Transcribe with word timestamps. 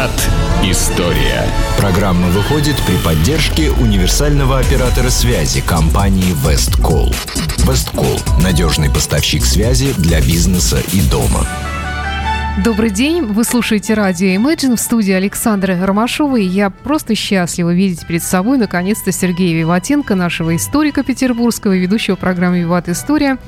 Виват 0.00 0.30
История. 0.62 1.46
Программа 1.76 2.28
выходит 2.28 2.76
при 2.86 2.96
поддержке 2.96 3.70
универсального 3.70 4.58
оператора 4.58 5.10
связи 5.10 5.60
компании 5.60 6.34
Весткол. 6.46 7.12
Весткол– 7.58 8.18
надежный 8.42 8.90
поставщик 8.90 9.44
связи 9.44 9.92
для 9.98 10.20
бизнеса 10.20 10.78
и 10.92 11.00
дома. 11.02 11.46
Добрый 12.58 12.90
день, 12.90 13.22
вы 13.22 13.44
слушаете 13.44 13.94
радио 13.94 14.26
Imagine 14.28 14.74
в 14.74 14.80
студии 14.80 15.12
Александра 15.12 15.78
Ромашова, 15.80 16.36
и 16.36 16.44
я 16.44 16.68
просто 16.68 17.14
счастлива 17.14 17.72
видеть 17.72 18.04
перед 18.06 18.24
собой 18.24 18.58
наконец-то 18.58 19.12
Сергея 19.12 19.56
Виватенко, 19.56 20.16
нашего 20.16 20.54
историка 20.56 21.04
петербургского, 21.04 21.76
ведущего 21.76 22.16
программы 22.16 22.58
«Виват 22.58 22.88
История». 22.88 23.38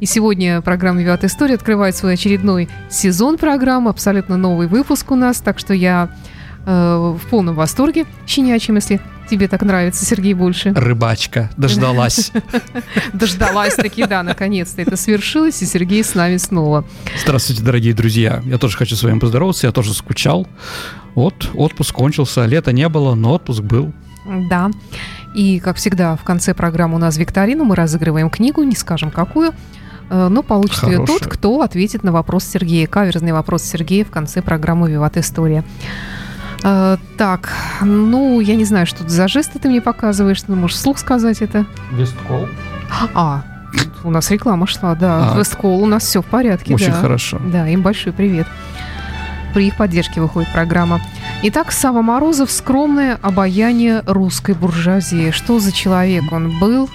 И 0.00 0.06
сегодня 0.06 0.60
программа 0.60 1.00
«Виват 1.00 1.22
История» 1.22 1.54
открывает 1.54 1.96
свой 1.96 2.14
очередной 2.14 2.68
сезон 2.90 3.38
программы, 3.38 3.90
абсолютно 3.90 4.36
новый 4.36 4.66
выпуск 4.66 5.12
у 5.12 5.14
нас, 5.14 5.40
так 5.40 5.60
что 5.60 5.72
я 5.72 6.10
э, 6.66 7.16
в 7.16 7.26
полном 7.30 7.54
восторге, 7.54 8.06
щенячьем, 8.26 8.74
если 8.74 9.00
тебе 9.28 9.48
так 9.48 9.62
нравится, 9.62 10.04
Сергей, 10.04 10.34
больше. 10.34 10.72
Рыбачка, 10.74 11.50
дождалась. 11.56 12.32
Дождалась 13.12 13.74
таки, 13.74 14.04
да, 14.04 14.22
наконец-то 14.22 14.82
это 14.82 14.96
свершилось, 14.96 15.62
и 15.62 15.66
Сергей 15.66 16.02
с 16.02 16.14
нами 16.14 16.36
снова. 16.36 16.84
Здравствуйте, 17.22 17.62
дорогие 17.62 17.94
друзья. 17.94 18.42
Я 18.44 18.58
тоже 18.58 18.76
хочу 18.76 18.96
с 18.96 19.02
вами 19.02 19.18
поздороваться, 19.18 19.66
я 19.66 19.72
тоже 19.72 19.94
скучал. 19.94 20.46
Вот, 21.14 21.50
отпуск 21.54 21.94
кончился, 21.94 22.44
лета 22.46 22.72
не 22.72 22.88
было, 22.88 23.14
но 23.14 23.32
отпуск 23.34 23.62
был. 23.62 23.92
Да. 24.50 24.70
И, 25.34 25.60
как 25.60 25.76
всегда, 25.76 26.16
в 26.16 26.24
конце 26.24 26.54
программы 26.54 26.96
у 26.96 26.98
нас 26.98 27.16
викторина, 27.16 27.64
мы 27.64 27.76
разыгрываем 27.76 28.30
книгу, 28.30 28.62
не 28.62 28.74
скажем 28.74 29.10
какую, 29.10 29.52
э, 30.10 30.28
но 30.28 30.42
получит 30.42 30.82
ее 30.84 31.04
тот, 31.04 31.26
кто 31.26 31.60
ответит 31.60 32.02
на 32.02 32.12
вопрос 32.12 32.44
Сергея. 32.44 32.86
Каверзный 32.86 33.32
вопрос 33.32 33.62
Сергея 33.62 34.04
в 34.04 34.10
конце 34.10 34.42
программы 34.42 34.90
«Виват 34.90 35.16
История». 35.16 35.64
Э, 36.64 36.96
так, 37.16 37.52
ну, 37.82 38.40
я 38.40 38.56
не 38.56 38.64
знаю, 38.64 38.86
что 38.86 39.08
за 39.08 39.28
жесты 39.28 39.58
ты 39.58 39.68
мне 39.68 39.80
показываешь. 39.80 40.42
Ты 40.42 40.52
можешь 40.52 40.76
вслух 40.76 40.98
сказать 40.98 41.40
это? 41.42 41.66
Весткол. 41.92 42.48
А, 43.14 43.42
у 44.04 44.10
нас 44.10 44.30
реклама 44.30 44.66
шла, 44.66 44.94
да. 44.94 45.32
А. 45.32 45.38
Весткол, 45.38 45.82
у 45.82 45.86
нас 45.86 46.04
все 46.04 46.22
в 46.22 46.26
порядке. 46.26 46.74
Очень 46.74 46.92
да. 46.92 47.00
хорошо. 47.00 47.40
Да, 47.52 47.68
им 47.68 47.82
большой 47.82 48.12
привет. 48.12 48.46
При 49.54 49.68
их 49.68 49.76
поддержке 49.76 50.20
выходит 50.20 50.52
программа. 50.52 51.00
Итак, 51.42 51.72
Сава 51.72 52.02
Морозов 52.02 52.50
«Скромное 52.50 53.18
обаяние 53.22 54.02
русской 54.06 54.54
буржуазии». 54.54 55.30
Что 55.30 55.58
за 55.58 55.72
человек 55.72 56.24
он 56.32 56.58
был? 56.58 56.90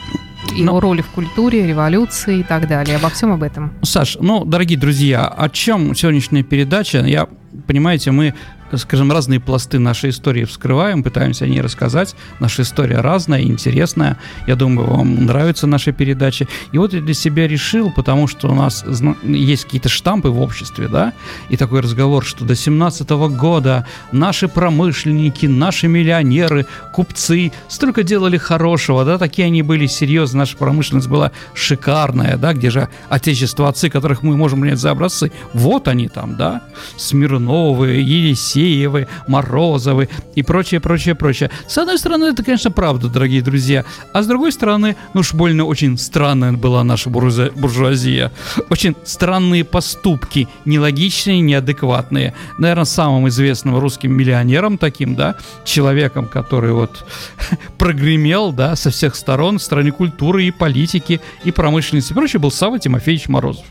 Его 0.54 0.74
Ну. 0.74 0.80
роли 0.80 1.02
в 1.02 1.08
культуре, 1.08 1.66
революции 1.66 2.40
и 2.40 2.44
так 2.44 2.68
далее. 2.68 2.98
Обо 2.98 3.10
всем 3.10 3.32
об 3.32 3.42
этом. 3.42 3.72
Саш, 3.82 4.18
ну, 4.20 4.46
дорогие 4.46 4.78
друзья, 4.78 5.26
о 5.26 5.50
чем 5.50 5.96
сегодняшняя 5.96 6.44
передача? 6.44 7.00
Я, 7.00 7.28
понимаете, 7.66 8.12
мы, 8.12 8.36
скажем, 8.78 9.12
разные 9.12 9.40
пласты 9.40 9.80
нашей 9.80 10.10
истории 10.10 10.46
вскрываем, 10.46 11.04
пытаемся 11.04 11.46
о 11.46 11.48
ней 11.48 11.62
рассказать. 11.62 12.16
Наша 12.40 12.64
история 12.64 13.02
разная, 13.02 13.42
интересная. 13.42 14.18
Я 14.48 14.56
думаю, 14.56 14.90
вам 14.90 15.26
нравятся 15.26 15.68
наши 15.68 15.92
передачи. 15.92 16.48
И 16.72 16.78
вот 16.78 16.94
я 16.94 17.02
для 17.02 17.14
себя 17.14 17.48
решил, 17.48 17.92
потому 17.92 18.28
что 18.28 18.50
у 18.50 18.56
нас 18.56 18.86
есть 19.24 19.66
какие-то 19.66 19.90
штампы 19.90 20.30
в 20.30 20.42
обществе, 20.42 20.88
да, 20.88 21.14
и 21.50 21.58
такой 21.58 21.82
разговор, 21.82 22.26
что 22.26 22.46
до 22.46 22.56
17 22.56 23.10
года 23.10 23.86
наши 24.12 24.48
промышленники, 24.48 25.46
наши 25.46 25.88
миллионеры, 25.88 26.66
купцы 26.94 27.52
столько 27.68 28.04
делали 28.04 28.38
хорошего, 28.38 29.06
да, 29.06 29.18
такие 29.18 29.46
они 29.46 29.62
были 29.62 29.88
серьезные, 29.88 30.40
наша 30.40 30.58
промышленность 30.58 31.08
была 31.08 31.32
шикарная, 31.54 32.38
да, 32.38 32.54
где 32.54 32.70
же 32.70 32.90
отечество 33.10 33.70
отцы, 33.70 33.90
которых 33.90 34.24
мы 34.24 34.38
можем 34.38 34.62
принять 34.62 34.80
за 34.80 34.92
образцы, 34.92 35.32
вот 35.54 35.88
они 35.88 36.08
там, 36.08 36.36
да, 36.36 36.62
Смирновы, 36.98 38.02
Елисеевы, 38.64 39.08
Морозовы 39.28 40.10
и 40.36 40.44
прочее, 40.44 40.80
прочее, 40.80 41.16
прочее. 41.16 41.52
С 41.68 41.78
одной 41.78 41.98
стороны, 41.98 42.26
это, 42.26 42.44
конечно, 42.44 42.72
правда, 42.72 43.10
дорогие 43.10 43.42
друзья, 43.42 43.86
а 44.14 44.24
с 44.24 44.28
другой 44.28 44.52
стороны, 44.52 44.96
ну 45.14 45.22
уж 45.22 45.34
больно 45.34 45.66
очень 45.66 45.98
странная 45.98 46.54
была 46.54 46.84
наша 46.84 47.10
буржуа- 47.10 47.52
буржуазия. 47.56 48.32
Очень 48.70 48.96
странные 49.04 49.64
поступки, 49.64 50.48
нелогичные, 50.66 51.42
неадекватные. 51.42 52.34
Наверное, 52.58 52.86
самым 52.86 53.28
известным 53.28 53.78
русским 53.78 54.14
миллионером 54.14 54.78
таким, 54.78 55.16
да, 55.16 55.36
человеком, 55.66 56.28
который 56.28 56.72
вот 56.72 57.06
прогремел, 57.78 58.52
да, 58.52 58.76
со 58.76 58.90
всех 58.90 59.16
сторон 59.16 59.60
в 59.60 59.64
стране 59.64 59.92
культуры 59.92 60.46
и 60.46 60.52
политики, 60.52 61.22
и 61.44 61.52
промышленности 61.52 62.14
и 62.14 62.16
прочее, 62.16 62.40
был 62.40 62.52
Савва 62.52 62.80
Тимофеевич 62.80 63.28
Морозов. 63.28 63.66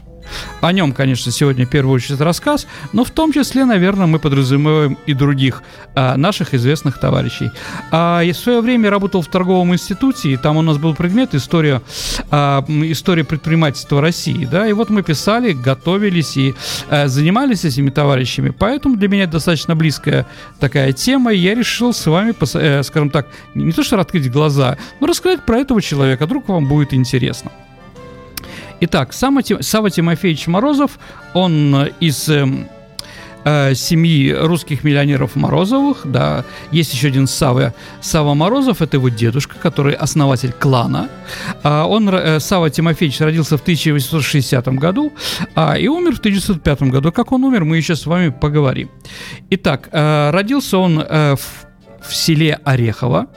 О 0.62 0.73
нем, 0.73 0.93
конечно, 0.93 1.33
сегодня 1.33 1.67
в 1.67 1.69
первую 1.69 1.97
очередь 1.97 2.21
рассказ, 2.21 2.69
но 2.93 3.03
в 3.03 3.11
том 3.11 3.33
числе, 3.33 3.65
наверное, 3.65 4.06
мы 4.06 4.21
подразумеваем 4.21 4.97
и 5.06 5.12
других 5.12 5.65
а, 5.97 6.17
наших 6.17 6.55
известных 6.55 7.00
товарищей. 7.00 7.50
А, 7.91 8.21
я 8.21 8.33
в 8.33 8.37
свое 8.37 8.61
время 8.61 8.89
работал 8.89 9.23
в 9.23 9.27
торговом 9.27 9.75
институте, 9.75 10.31
и 10.31 10.37
там 10.37 10.56
у 10.56 10.62
нас 10.62 10.78
был 10.78 10.95
предмет 10.95 11.34
история, 11.34 11.83
а, 12.31 12.65
история 12.69 13.25
предпринимательства 13.25 14.00
России, 14.00 14.45
да, 14.45 14.69
и 14.69 14.73
вот 14.73 14.89
мы 14.89 15.03
писали, 15.03 15.53
готовились 15.53 16.37
и 16.37 16.55
а, 16.89 17.09
занимались 17.09 17.65
этими 17.65 17.91
товарищами, 17.91 18.50
поэтому 18.50 18.97
для 18.97 19.09
меня 19.09 19.27
достаточно 19.27 19.75
близкая 19.75 20.29
такая 20.61 20.93
тема, 20.93 21.33
и 21.33 21.39
я 21.39 21.56
решил 21.56 21.93
с 21.93 22.06
вами, 22.06 22.34
э, 22.55 22.84
скажем 22.84 23.11
так, 23.11 23.27
не 23.55 23.73
то 23.73 23.83
что 23.83 23.99
открыть 23.99 24.31
глаза, 24.31 24.79
но 25.00 25.09
рассказать 25.09 25.44
про 25.44 25.59
этого 25.59 25.83
человека, 25.83 26.27
вдруг 26.27 26.49
вам 26.49 26.69
будет 26.69 26.94
интересно. 26.94 27.50
Итак, 28.84 29.12
Сава, 29.12 29.44
Тимофеевич 29.44 30.48
Морозов, 30.48 30.98
он 31.34 31.72
э, 31.72 31.93
из 32.00 32.28
эм, 32.28 32.66
э, 33.44 33.75
семьи 33.76 34.32
русских 34.32 34.82
миллионеров 34.82 35.37
Морозовых, 35.37 36.00
да, 36.04 36.44
есть 36.72 36.93
еще 36.93 37.06
один 37.06 37.28
Сава, 37.28 37.75
Сава 38.00 38.34
Морозов, 38.34 38.82
это 38.82 38.97
его 38.97 39.09
дедушка, 39.09 39.54
который 39.60 39.94
основатель 39.94 40.50
клана. 40.50 41.09
А, 41.62 41.87
он, 41.87 42.09
э, 42.09 42.41
Сава 42.41 42.70
Тимофеевич, 42.70 43.20
родился 43.20 43.56
в 43.56 43.62
1860 43.62 44.66
году 44.70 45.12
а, 45.54 45.78
и 45.78 45.87
умер 45.87 46.16
в 46.16 46.19
1905 46.19 46.82
году. 46.91 47.12
Как 47.12 47.31
он 47.31 47.44
умер, 47.44 47.64
мы 47.64 47.76
еще 47.76 47.94
с 47.94 48.04
вами 48.04 48.31
поговорим. 48.31 48.91
Итак, 49.50 49.91
э, 49.93 50.31
родился 50.31 50.78
он 50.78 50.99
в, 50.99 51.38
в 52.00 52.16
селе 52.16 52.59
Орехово. 52.64 53.28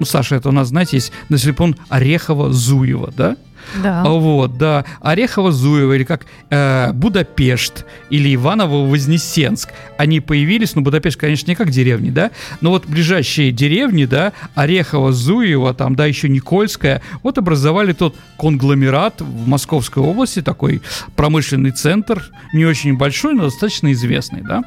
Ну, 0.00 0.06
Саша, 0.06 0.34
это 0.34 0.48
у 0.48 0.52
нас, 0.52 0.68
знаете, 0.68 0.96
есть 0.96 1.12
на 1.28 1.38
телефон 1.38 1.76
Орехово-Зуево, 1.88 3.14
да? 3.16 3.36
Да. 3.82 4.04
Вот, 4.04 4.58
да. 4.58 4.84
Орехово-Зуево, 5.00 5.94
или 5.94 6.04
как 6.04 6.26
э, 6.50 6.92
Будапешт, 6.92 7.84
или 8.10 8.34
Иваново-Вознесенск. 8.34 9.70
Они 9.98 10.20
появились, 10.20 10.74
ну, 10.74 10.82
Будапешт, 10.82 11.18
конечно, 11.18 11.50
не 11.50 11.54
как 11.54 11.70
деревни, 11.70 12.10
да, 12.10 12.30
но 12.60 12.70
вот 12.70 12.86
ближайшие 12.86 13.52
деревни, 13.52 14.04
да, 14.04 14.32
Орехово-Зуево, 14.54 15.74
там, 15.74 15.94
да, 15.96 16.06
еще 16.06 16.28
Никольская, 16.28 17.02
вот 17.22 17.38
образовали 17.38 17.92
тот 17.92 18.14
конгломерат 18.38 19.20
в 19.20 19.48
Московской 19.48 20.02
области, 20.02 20.42
такой 20.42 20.82
промышленный 21.14 21.70
центр, 21.70 22.30
не 22.52 22.64
очень 22.64 22.96
большой, 22.96 23.34
но 23.34 23.44
достаточно 23.44 23.92
известный, 23.92 24.42
да. 24.42 24.62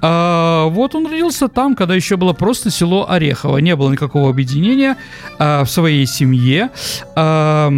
А, 0.00 0.66
вот 0.66 0.94
он 0.94 1.06
родился 1.06 1.48
там, 1.48 1.74
когда 1.74 1.94
еще 1.94 2.16
было 2.16 2.32
просто 2.32 2.70
село 2.70 3.08
Орехово, 3.08 3.58
не 3.58 3.76
было 3.76 3.90
никакого 3.90 4.30
объединения 4.30 4.96
а, 5.38 5.64
в 5.64 5.70
своей 5.70 6.06
семье. 6.06 6.70
А, 7.16 7.72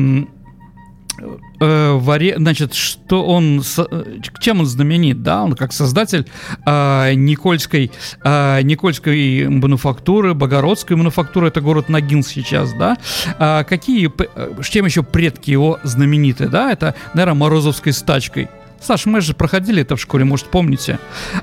э, 1.18 1.92
в 1.92 2.10
Оре- 2.10 2.36
значит, 2.36 2.74
что 2.74 3.24
он, 3.24 3.62
с- 3.62 3.86
э, 3.90 4.04
чем 4.40 4.60
он 4.60 4.66
знаменит, 4.66 5.22
да, 5.22 5.42
он 5.44 5.54
как 5.54 5.72
создатель 5.72 6.26
а, 6.64 7.12
Никольской, 7.14 7.90
а, 8.22 8.60
Никольской 8.62 9.48
мануфактуры, 9.48 10.34
Богородской 10.34 10.96
мануфактуры, 10.96 11.48
это 11.48 11.60
город 11.60 11.88
Ногин 11.88 12.22
сейчас, 12.22 12.72
да, 12.74 12.96
А, 13.38 13.64
какие, 13.64 14.10
э, 14.36 14.62
чем 14.62 14.86
еще 14.86 15.02
предки 15.02 15.50
его 15.50 15.78
знамениты, 15.82 16.48
да, 16.48 16.70
это, 16.72 16.94
наверное, 17.14 17.38
Морозовской 17.38 17.92
стачкой, 17.92 18.48
Саш, 18.78 19.06
мы 19.06 19.20
же 19.22 19.32
проходили 19.34 19.82
это 19.82 19.96
в 19.96 20.00
школе, 20.00 20.24
может, 20.24 20.46
помните. 20.46 20.98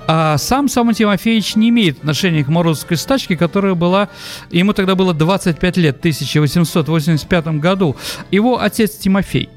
А 0.07 0.37
сам 0.37 0.69
Сам 0.69 0.93
Тимофеевич 0.93 1.55
не 1.55 1.69
имеет 1.69 1.97
отношения 1.97 2.43
к 2.43 2.47
Морозовской 2.47 2.95
стачке, 2.95 3.35
которая 3.35 3.73
была... 3.73 4.07
Ему 4.51 4.71
тогда 4.73 4.93
было 4.95 5.13
25 5.15 5.77
лет, 5.77 5.95
в 5.95 5.99
1885 5.99 7.47
году. 7.59 7.95
Его 8.31 8.61
отец 8.61 8.91
Тимофей. 8.97 9.49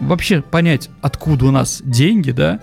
Вообще 0.00 0.42
понять, 0.42 0.90
откуда 1.02 1.46
у 1.46 1.50
нас 1.50 1.82
деньги, 1.84 2.30
да, 2.30 2.60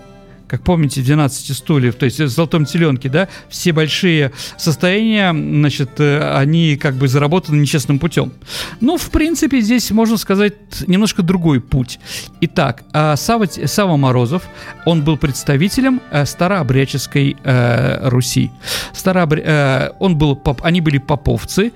как 0.52 0.64
помните, 0.64 1.00
в 1.00 1.04
12 1.06 1.56
стульев, 1.56 1.94
то 1.94 2.04
есть 2.04 2.20
в 2.20 2.28
«Золотом 2.28 2.66
теленке», 2.66 3.08
да, 3.08 3.28
все 3.48 3.72
большие 3.72 4.32
состояния, 4.58 5.32
значит, 5.32 5.98
э, 5.98 6.36
они 6.36 6.76
как 6.76 6.94
бы 6.96 7.08
заработаны 7.08 7.56
нечестным 7.56 7.98
путем. 7.98 8.34
Ну, 8.78 8.98
в 8.98 9.10
принципе, 9.10 9.62
здесь 9.62 9.90
можно 9.92 10.18
сказать 10.18 10.52
немножко 10.86 11.22
другой 11.22 11.62
путь. 11.62 11.98
Итак, 12.42 12.82
а, 12.92 13.16
Сава, 13.16 13.46
Сава 13.46 13.96
Морозов, 13.96 14.42
он 14.84 15.02
был 15.02 15.16
представителем 15.16 16.02
э, 16.10 16.26
старообрядческой 16.26 17.34
э, 17.42 18.08
Руси. 18.10 18.50
Старообря- 18.92 19.42
э, 19.46 19.92
он 20.00 20.18
был, 20.18 20.36
поп- 20.36 20.60
они 20.64 20.82
были 20.82 20.98
поповцы, 20.98 21.72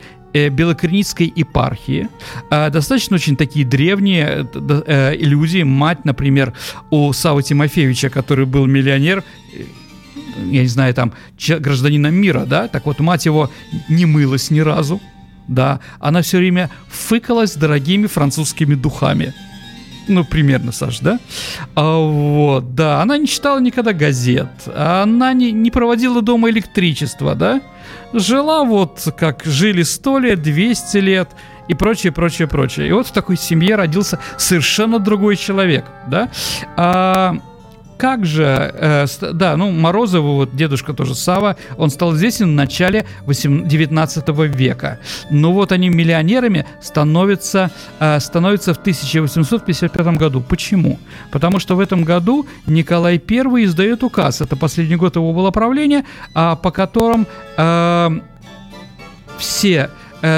Белокорницкой 0.51 1.33
епархии. 1.35 2.09
А, 2.51 2.71
Достаточно 2.71 3.17
очень 3.17 3.37
такие 3.37 3.65
древние 3.65 4.49
э, 4.55 4.83
э, 4.87 5.17
люди. 5.17 5.63
Мать, 5.63 6.05
например, 6.05 6.53
у 6.91 7.13
Савы 7.13 7.43
Тимофеевича, 7.43 8.11
который 8.11 8.47
был 8.47 8.67
миллионер, 8.67 9.25
э, 9.55 9.63
я 10.51 10.63
не 10.63 10.69
знаю, 10.69 10.95
там, 10.95 11.13
гражданина 11.49 12.09
мира, 12.09 12.45
да, 12.47 12.69
так 12.69 12.87
вот 12.87 13.01
мать 13.01 13.27
его 13.27 13.51
не 13.89 14.07
мылась 14.07 14.51
ни 14.51 14.61
разу, 14.61 15.01
да, 15.49 15.81
она 16.01 16.23
все 16.23 16.39
время 16.39 16.71
фыкалась 16.89 17.55
дорогими 17.55 18.07
французскими 18.07 18.75
духами. 18.75 19.33
Ну, 20.09 20.25
примерно, 20.25 20.73
Саш, 20.73 21.01
да? 21.01 21.19
А, 21.75 21.99
вот, 21.99 22.75
да. 22.75 23.03
Она 23.03 23.19
не 23.19 23.27
читала 23.27 23.59
никогда 23.59 23.93
газет. 23.93 24.49
Она 24.75 25.33
не, 25.33 25.53
не 25.53 25.71
проводила 25.71 26.23
дома 26.23 26.51
электричество, 26.51 27.35
да? 27.35 27.61
Жила 28.13 28.65
вот 28.65 29.07
как 29.19 29.43
жили 29.45 29.83
100 29.83 30.19
лет, 30.21 30.43
200 30.43 30.97
лет 30.99 31.29
и 31.69 31.75
прочее, 31.75 32.13
прочее, 32.13 32.47
прочее. 32.49 32.89
И 32.89 32.93
вот 32.93 33.09
в 33.09 33.13
такой 33.13 33.37
семье 33.37 33.75
родился 33.75 34.21
совершенно 34.37 34.99
другой 34.99 35.37
человек, 35.37 35.85
да? 36.07 36.31
А, 36.77 37.37
как 37.97 38.25
же, 38.25 38.45
э, 38.75 39.07
да, 39.33 39.57
ну, 39.57 39.71
Морозову, 39.71 40.35
вот 40.35 40.55
дедушка 40.55 40.93
тоже 40.93 41.15
Сава, 41.15 41.57
он 41.77 41.91
стал 41.91 42.15
известен 42.15 42.47
в 42.47 42.55
начале 42.55 43.07
19 43.27 44.29
века. 44.47 44.99
Но 45.31 45.53
вот 45.53 45.73
они 45.73 45.89
миллионерами 45.89 46.67
становятся, 46.81 47.71
э, 48.01 48.21
становятся 48.21 48.75
в 48.75 48.79
1855 48.79 50.17
году. 50.17 50.41
Почему? 50.41 50.99
Потому 51.31 51.59
что 51.59 51.77
в 51.77 51.81
этом 51.81 52.05
году 52.05 52.47
Николай 52.67 53.21
I 53.29 53.65
издает 53.65 54.03
указ, 54.03 54.41
это 54.41 54.57
последний 54.57 54.97
год 54.97 55.17
его 55.17 55.33
было 55.33 55.51
правления, 55.51 56.05
э, 56.35 56.57
по 56.63 56.71
которым 56.71 57.27
э, 57.57 58.21
все 59.39 59.91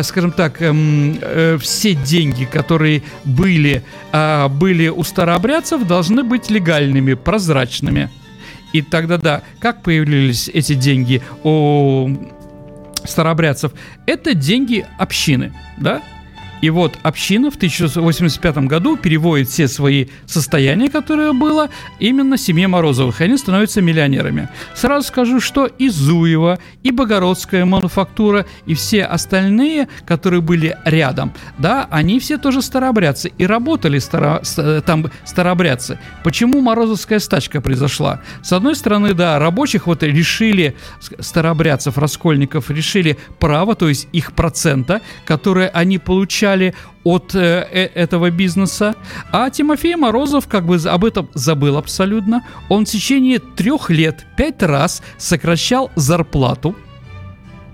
скажем 0.02 0.32
так, 0.32 0.60
эм, 0.60 1.18
э, 1.20 1.56
все 1.60 1.94
деньги, 1.94 2.44
которые 2.44 3.02
были, 3.24 3.82
а, 4.12 4.48
были 4.48 4.88
у 4.88 5.04
старообрядцев, 5.04 5.86
должны 5.86 6.22
быть 6.22 6.50
легальными, 6.50 7.14
прозрачными. 7.14 8.10
И 8.72 8.82
тогда, 8.82 9.18
да, 9.18 9.42
как 9.60 9.82
появились 9.82 10.48
эти 10.48 10.74
деньги 10.74 11.22
у 11.42 12.08
старообрядцев? 13.04 13.72
Это 14.06 14.34
деньги 14.34 14.86
общины, 14.98 15.54
да? 15.78 16.02
И 16.60 16.70
вот 16.70 16.98
община 17.02 17.50
в 17.50 17.56
1985 17.56 18.58
году 18.66 18.96
переводит 18.96 19.48
все 19.48 19.68
свои 19.68 20.06
состояния, 20.26 20.90
которые 20.90 21.32
было, 21.32 21.68
именно 22.00 22.36
семье 22.36 22.66
Морозовых, 22.66 23.20
и 23.20 23.24
они 23.24 23.36
становятся 23.36 23.80
миллионерами. 23.80 24.48
Сразу 24.74 25.06
скажу, 25.06 25.40
что 25.40 25.66
и 25.66 25.88
Зуева, 25.88 26.58
и 26.82 26.90
Богородская 26.90 27.64
мануфактура, 27.64 28.44
и 28.66 28.74
все 28.74 29.04
остальные, 29.04 29.88
которые 30.04 30.40
были 30.40 30.76
рядом, 30.84 31.32
да, 31.58 31.86
они 31.90 32.18
все 32.18 32.38
тоже 32.38 32.60
старообрядцы 32.60 33.32
и 33.38 33.46
работали 33.46 33.98
старо, 33.98 34.42
там 34.84 35.06
старообрядцы. 35.24 35.98
Почему 36.24 36.60
Морозовская 36.60 37.20
стачка 37.20 37.60
произошла? 37.60 38.20
С 38.42 38.52
одной 38.52 38.74
стороны, 38.74 39.14
да, 39.14 39.38
рабочих 39.38 39.86
вот 39.86 40.02
решили, 40.02 40.74
старообрядцев, 41.20 41.98
раскольников, 41.98 42.70
решили 42.70 43.16
право, 43.38 43.74
то 43.74 43.88
есть 43.88 44.08
их 44.12 44.32
процента, 44.32 45.00
которые 45.24 45.68
они 45.68 45.98
получали 45.98 46.47
получали 46.48 46.74
от 47.04 47.34
э, 47.34 47.66
э, 47.70 47.86
этого 47.94 48.30
бизнеса. 48.30 48.94
А 49.32 49.50
Тимофей 49.50 49.96
Морозов 49.96 50.46
как 50.46 50.66
бы 50.66 50.76
об 50.76 51.04
этом 51.04 51.28
забыл 51.34 51.76
абсолютно. 51.76 52.44
Он 52.68 52.84
в 52.84 52.88
течение 52.88 53.38
трех 53.38 53.90
лет 53.90 54.26
пять 54.36 54.62
раз 54.62 55.02
сокращал 55.18 55.90
зарплату 55.96 56.74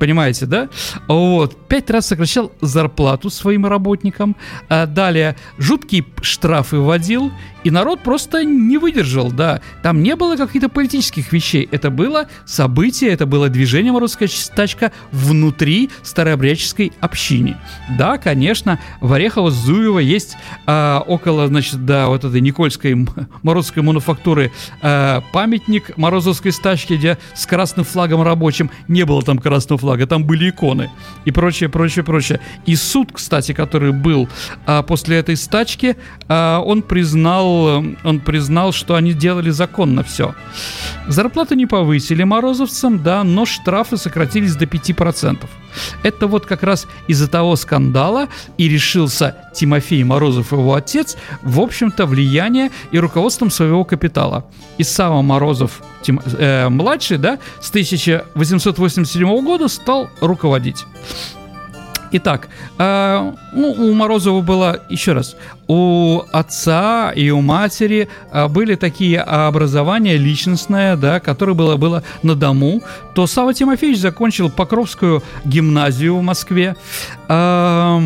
Понимаете, 0.04 0.44
да? 0.44 0.68
Вот. 1.08 1.56
Пять 1.66 1.88
раз 1.88 2.08
сокращал 2.08 2.52
зарплату 2.60 3.30
своим 3.30 3.64
работникам. 3.64 4.36
А 4.68 4.84
далее 4.84 5.34
жуткие 5.56 6.04
штрафы 6.20 6.76
вводил. 6.76 7.32
И 7.62 7.70
народ 7.70 8.02
просто 8.02 8.44
не 8.44 8.76
выдержал, 8.76 9.32
да. 9.32 9.62
Там 9.82 10.02
не 10.02 10.14
было 10.14 10.36
каких-то 10.36 10.68
политических 10.68 11.32
вещей. 11.32 11.66
Это 11.72 11.88
было 11.88 12.28
событие, 12.44 13.10
это 13.10 13.24
было 13.24 13.48
движение 13.48 13.90
«Морозская 13.92 14.28
стачка» 14.28 14.92
внутри 15.10 15.88
старообрядческой 16.02 16.92
общины. 17.00 17.56
Да, 17.98 18.18
конечно, 18.18 18.78
в 19.00 19.10
Орехово-Зуево 19.14 20.02
есть 20.02 20.36
а, 20.66 21.02
около, 21.06 21.46
значит, 21.46 21.86
да, 21.86 22.08
вот 22.08 22.24
этой 22.24 22.42
Никольской 22.42 23.06
Морозской 23.42 23.82
мануфактуры 23.82 24.52
а, 24.82 25.22
памятник 25.32 25.96
Морозовской 25.96 26.52
стачки, 26.52 26.92
где 26.92 27.16
с 27.34 27.46
красным 27.46 27.86
флагом 27.86 28.20
рабочим 28.20 28.70
не 28.88 29.04
было 29.04 29.22
там 29.22 29.38
красного 29.38 29.78
флага, 29.78 29.93
там 30.06 30.24
были 30.24 30.50
иконы 30.50 30.90
и 31.24 31.30
прочее, 31.30 31.68
прочее, 31.68 32.04
прочее. 32.04 32.40
И 32.66 32.76
суд, 32.76 33.10
кстати, 33.12 33.52
который 33.52 33.92
был 33.92 34.28
а, 34.66 34.82
после 34.82 35.18
этой 35.18 35.36
стачки, 35.36 35.96
а, 36.28 36.60
он 36.60 36.82
признал, 36.82 37.84
он 38.04 38.20
признал, 38.20 38.72
что 38.72 38.94
они 38.94 39.12
делали 39.12 39.50
законно 39.50 40.02
все. 40.02 40.34
Зарплату 41.08 41.54
не 41.54 41.66
повысили 41.66 42.24
морозовцам, 42.24 43.02
да, 43.02 43.24
но 43.24 43.46
штрафы 43.46 43.96
сократились 43.96 44.56
до 44.56 44.66
5%. 44.66 45.38
Это 46.02 46.26
вот 46.26 46.46
как 46.46 46.62
раз 46.62 46.86
из-за 47.08 47.28
того 47.28 47.56
скандала 47.56 48.28
и 48.58 48.68
решился 48.68 49.36
Тимофей 49.54 50.02
Морозов, 50.04 50.52
его 50.52 50.74
отец, 50.74 51.16
в 51.42 51.60
общем-то, 51.60 52.06
влияние 52.06 52.70
и 52.90 52.98
руководством 52.98 53.50
своего 53.50 53.84
капитала. 53.84 54.44
И 54.78 54.82
Сава 54.82 55.22
Морозов, 55.22 55.82
Тим, 56.02 56.20
э, 56.24 56.68
младший, 56.68 57.18
да, 57.18 57.38
с 57.60 57.70
1887 57.70 59.44
года 59.44 59.68
стал 59.68 60.08
руководить. 60.20 60.84
Итак, 62.16 62.48
э, 62.78 63.32
ну, 63.54 63.72
у 63.72 63.92
Морозова 63.92 64.40
было, 64.40 64.80
еще 64.88 65.14
раз, 65.14 65.34
у 65.66 66.22
отца 66.30 67.10
и 67.10 67.28
у 67.30 67.40
матери 67.40 68.08
э, 68.30 68.46
были 68.46 68.76
такие 68.76 69.20
образования 69.20 70.16
личностное, 70.16 70.96
да, 70.96 71.18
которое 71.18 71.54
было, 71.54 71.76
было 71.76 72.04
на 72.22 72.36
дому, 72.36 72.82
то 73.16 73.26
Сава 73.26 73.52
Тимофеевич 73.52 73.98
закончил 73.98 74.48
Покровскую 74.48 75.24
гимназию 75.44 76.16
в 76.16 76.22
Москве. 76.22 76.76
Э, 77.28 78.00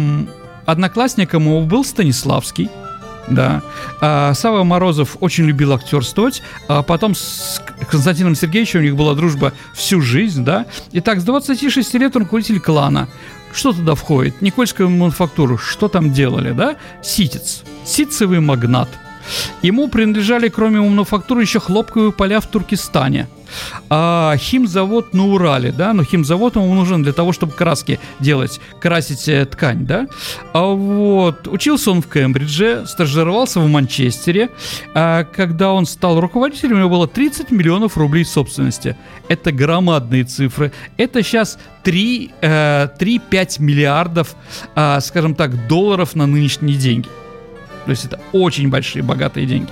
одноклассником 0.65 1.43
его 1.43 1.61
был 1.61 1.85
Станиславский, 1.85 2.71
да. 3.31 3.63
А, 4.01 4.33
Сава 4.35 4.65
Морозов 4.65 5.17
очень 5.21 5.45
любил 5.45 5.73
актерствовать. 5.73 6.43
А 6.67 6.83
потом 6.83 7.15
с 7.15 7.61
Константином 7.91 8.35
Сергеевичем 8.35 8.81
у 8.81 8.83
них 8.83 8.97
была 8.97 9.15
дружба 9.15 9.53
всю 9.75 10.01
жизнь, 10.01 10.45
да. 10.45 10.67
Итак, 10.93 11.21
с 11.21 11.25
26 11.25 11.95
лет 11.95 12.17
он 12.17 12.23
руководитель 12.23 12.61
клана. 12.61 13.09
Что 13.53 13.73
туда 13.73 13.95
входит? 13.95 14.41
Никольскую 14.43 14.91
мануфактуру. 14.91 15.59
Что 15.59 15.89
там 15.89 16.13
делали, 16.13 16.53
да? 16.53 16.77
Ситец. 17.03 17.63
Ситцевый 17.85 18.41
магнат. 18.41 18.89
Ему 19.63 19.89
принадлежали, 19.89 20.49
кроме 20.49 20.81
мануфактуры, 20.81 21.43
еще 21.43 21.61
хлопковые 21.61 22.13
поля 22.13 22.41
в 22.41 22.47
Туркестане– 22.47 23.29
а 23.91 24.37
химзавод 24.37 25.15
на 25.15 25.27
Урале, 25.27 25.73
да, 25.73 25.93
но 25.93 26.05
химзавод 26.05 26.57
ему 26.57 26.75
нужен 26.75 27.03
для 27.03 27.13
того, 27.13 27.33
чтобы 27.33 27.53
краски 27.53 27.99
делать, 28.21 28.61
красить 28.81 29.29
э, 29.29 29.47
ткань, 29.47 29.87
да. 29.87 30.07
А 30.53 30.67
вот 30.67 31.49
учился 31.49 31.91
он 31.91 32.03
в 32.03 32.09
Кембридже, 32.09 32.85
стажировался 32.87 33.61
в 33.61 33.69
Манчестере. 33.69 34.51
А 34.95 35.25
когда 35.25 35.73
он 35.73 35.87
стал 35.87 36.21
руководителем, 36.21 36.77
у 36.77 36.79
него 36.81 36.91
было 36.91 37.09
30 37.09 37.51
миллионов 37.51 37.97
рублей 37.97 38.25
собственности. 38.25 38.97
Это 39.29 39.53
громадные 39.53 40.25
цифры. 40.25 40.73
Это 40.97 41.23
сейчас 41.23 41.59
3, 41.85 42.31
э, 42.41 42.89
3-5 42.99 43.61
миллиардов, 43.61 44.37
э, 44.75 45.01
скажем 45.01 45.35
так, 45.35 45.67
долларов 45.69 46.15
на 46.15 46.27
нынешние 46.27 46.77
деньги. 46.77 47.09
То 47.85 47.91
есть 47.91 48.05
это 48.05 48.21
очень 48.33 48.69
большие, 48.69 49.03
богатые 49.03 49.47
деньги. 49.47 49.71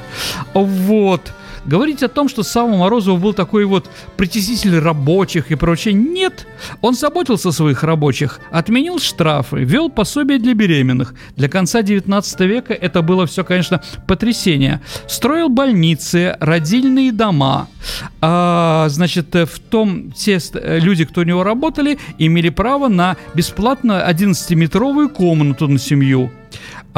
Вот. 0.55 1.33
Говорить 1.67 2.05
о 2.05 2.09
том, 2.09 2.29
что 2.29 2.45
Сава 2.45 2.77
Морозов 2.77 3.21
был 3.21 3.35
такой 3.35 3.65
вот 3.65 3.91
притеснитель 4.17 4.79
рабочих 4.79 5.51
и 5.51 5.57
прочее, 5.57 5.95
нет. 5.95 6.47
Он 6.81 6.95
заботился 6.95 7.49
о 7.49 7.53
своих 7.53 7.83
рабочих, 7.83 8.39
отменил 8.53 9.01
штрафы, 9.01 9.65
вел 9.65 9.91
пособие 9.91 10.39
для 10.39 10.55
беременных. 10.55 11.15
Для 11.35 11.49
конца 11.49 11.83
19 11.83 12.41
века 12.41 12.73
это 12.73 13.03
было 13.03 13.27
все, 13.27 13.43
конечно, 13.43 13.83
потрясение. 14.07 14.81
Строил 15.09 15.49
больницы, 15.49 16.37
родильные 16.39 17.11
дома. 17.11 17.69
А, 18.21 18.87
значит, 18.89 19.35
в 19.35 19.59
том 19.59 20.13
те 20.13 20.39
люди, 20.55 21.05
кто 21.05 21.23
у 21.23 21.25
него 21.25 21.43
работали, 21.43 21.99
имели 22.17 22.51
право 22.51 22.87
на 22.87 23.17
бесплатно 23.35 24.07
11-метровую 24.09 25.09
комнату 25.09 25.67
на 25.67 25.81
семью 25.81 26.31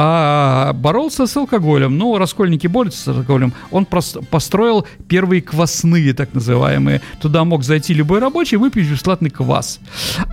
а 0.01 0.71
боролся 0.71 1.27
с 1.27 1.35
алкоголем. 1.35 1.97
Ну, 1.97 2.17
раскольники 2.17 2.67
борются 2.67 3.01
с 3.01 3.07
алкоголем. 3.09 3.51
Он 3.69 3.85
построил 3.85 4.87
первые 5.09 5.41
квасные, 5.41 6.13
так 6.13 6.33
называемые. 6.33 7.01
Туда 7.21 7.43
мог 7.43 7.65
зайти 7.65 7.93
любой 7.93 8.19
рабочий 8.19 8.55
выпить 8.55 8.89
бесплатный 8.89 9.29
квас. 9.29 9.81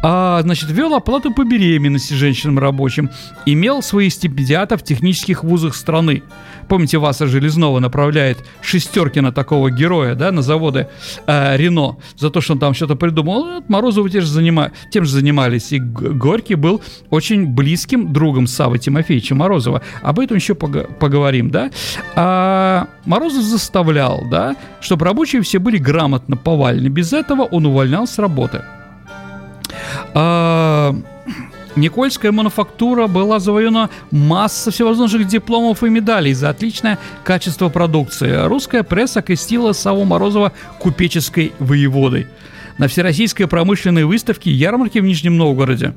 А, 0.04 0.40
значит, 0.42 0.70
вел 0.70 0.94
оплату 0.94 1.34
по 1.34 1.42
беременности 1.42 2.14
женщинам 2.14 2.60
рабочим. 2.60 3.10
Имел 3.44 3.82
свои 3.82 4.08
стипендиаты 4.08 4.76
в 4.76 4.84
технических 4.84 5.42
вузах 5.42 5.74
страны. 5.74 6.22
Помните, 6.68 6.98
Васа 6.98 7.26
Железнова 7.26 7.80
направляет 7.80 8.38
Шестеркина, 8.60 9.32
такого 9.32 9.72
героя, 9.72 10.14
да, 10.14 10.30
на 10.30 10.42
заводы 10.42 10.88
э, 11.26 11.56
Рено, 11.56 11.96
за 12.16 12.30
то, 12.30 12.40
что 12.40 12.52
он 12.52 12.60
там 12.60 12.72
что-то 12.72 12.94
придумал. 12.94 13.44
Вот 13.54 13.68
Морозовы 13.68 14.10
те 14.10 14.20
же 14.20 14.28
занима... 14.28 14.70
тем 14.92 15.04
же 15.04 15.10
занимались. 15.10 15.72
И 15.72 15.80
Горький 15.80 16.54
был 16.54 16.82
очень 17.10 17.46
близким 17.46 18.12
другом 18.12 18.46
Савы 18.46 18.78
Тимофеевича 18.78 19.34
Морозова. 19.34 19.55
Морозова. 19.56 19.82
Об 20.02 20.20
этом 20.20 20.36
еще 20.36 20.54
поговорим, 20.54 21.50
да. 21.50 21.70
А 22.14 22.88
Морозов 23.04 23.42
заставлял, 23.42 24.22
да, 24.30 24.56
чтобы 24.80 25.06
рабочие 25.06 25.42
все 25.42 25.58
были 25.58 25.78
грамотно 25.78 26.36
повалены. 26.36 26.88
Без 26.88 27.12
этого 27.12 27.42
он 27.42 27.66
увольнял 27.66 28.06
с 28.06 28.18
работы. 28.18 28.62
А, 30.14 30.94
Никольская 31.74 32.32
мануфактура 32.32 33.06
была 33.06 33.38
завоевана 33.38 33.90
масса 34.10 34.70
всевозможных 34.70 35.26
дипломов 35.26 35.82
и 35.82 35.88
медалей 35.88 36.34
за 36.34 36.50
отличное 36.50 36.98
качество 37.24 37.68
продукции. 37.68 38.46
Русская 38.46 38.82
пресса 38.82 39.22
крестила 39.22 39.72
Саву 39.72 40.04
Морозова 40.04 40.52
купеческой 40.78 41.52
воеводой. 41.58 42.26
На 42.78 42.88
Всероссийской 42.88 43.46
промышленной 43.46 44.04
выставке 44.04 44.50
ярмарки 44.50 44.98
в 44.98 45.04
Нижнем 45.04 45.38
Новгороде 45.38 45.94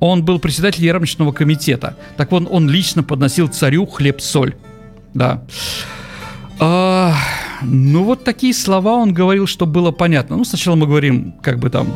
он 0.00 0.24
был 0.24 0.38
председатель 0.38 0.84
ярмарочного 0.84 1.32
комитета. 1.32 1.96
Так 2.16 2.32
вот, 2.32 2.46
он 2.50 2.68
лично 2.68 3.02
подносил 3.02 3.48
царю 3.48 3.86
хлеб-соль. 3.86 4.54
Да. 5.14 5.42
А, 6.58 7.14
ну, 7.62 8.04
вот 8.04 8.24
такие 8.24 8.54
слова 8.54 8.94
он 8.94 9.12
говорил, 9.12 9.46
что 9.46 9.66
было 9.66 9.90
понятно. 9.90 10.36
Ну, 10.36 10.44
сначала 10.44 10.76
мы 10.76 10.86
говорим, 10.86 11.32
как 11.42 11.58
бы 11.58 11.70
там, 11.70 11.88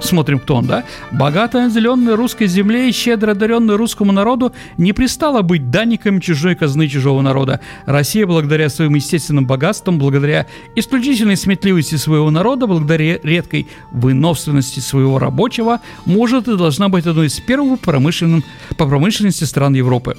смотрим, 0.00 0.38
кто 0.38 0.56
он, 0.56 0.66
да? 0.66 0.84
Богато 1.12 1.60
наделенный 1.62 2.14
русской 2.14 2.46
земле 2.46 2.88
и 2.88 2.92
щедро 2.92 3.32
одаренный 3.32 3.76
русскому 3.76 4.12
народу 4.12 4.52
не 4.78 4.92
пристало 4.92 5.42
быть 5.42 5.70
данниками 5.70 6.20
чужой 6.20 6.54
казны 6.54 6.88
чужого 6.88 7.22
народа. 7.22 7.60
Россия, 7.86 8.26
благодаря 8.26 8.68
своим 8.68 8.94
естественным 8.94 9.46
богатствам, 9.46 9.98
благодаря 9.98 10.46
исключительной 10.74 11.36
сметливости 11.36 11.96
своего 11.96 12.30
народа, 12.30 12.66
благодаря 12.66 13.18
редкой 13.22 13.68
выносливости 13.90 14.80
своего 14.80 15.18
рабочего, 15.18 15.80
может 16.04 16.48
и 16.48 16.56
должна 16.56 16.88
быть 16.88 17.06
одной 17.06 17.26
из 17.26 17.38
первых 17.40 17.80
промышленным, 17.80 18.44
по 18.76 18.86
промышленности 18.86 19.44
стран 19.44 19.74
Европы. 19.74 20.16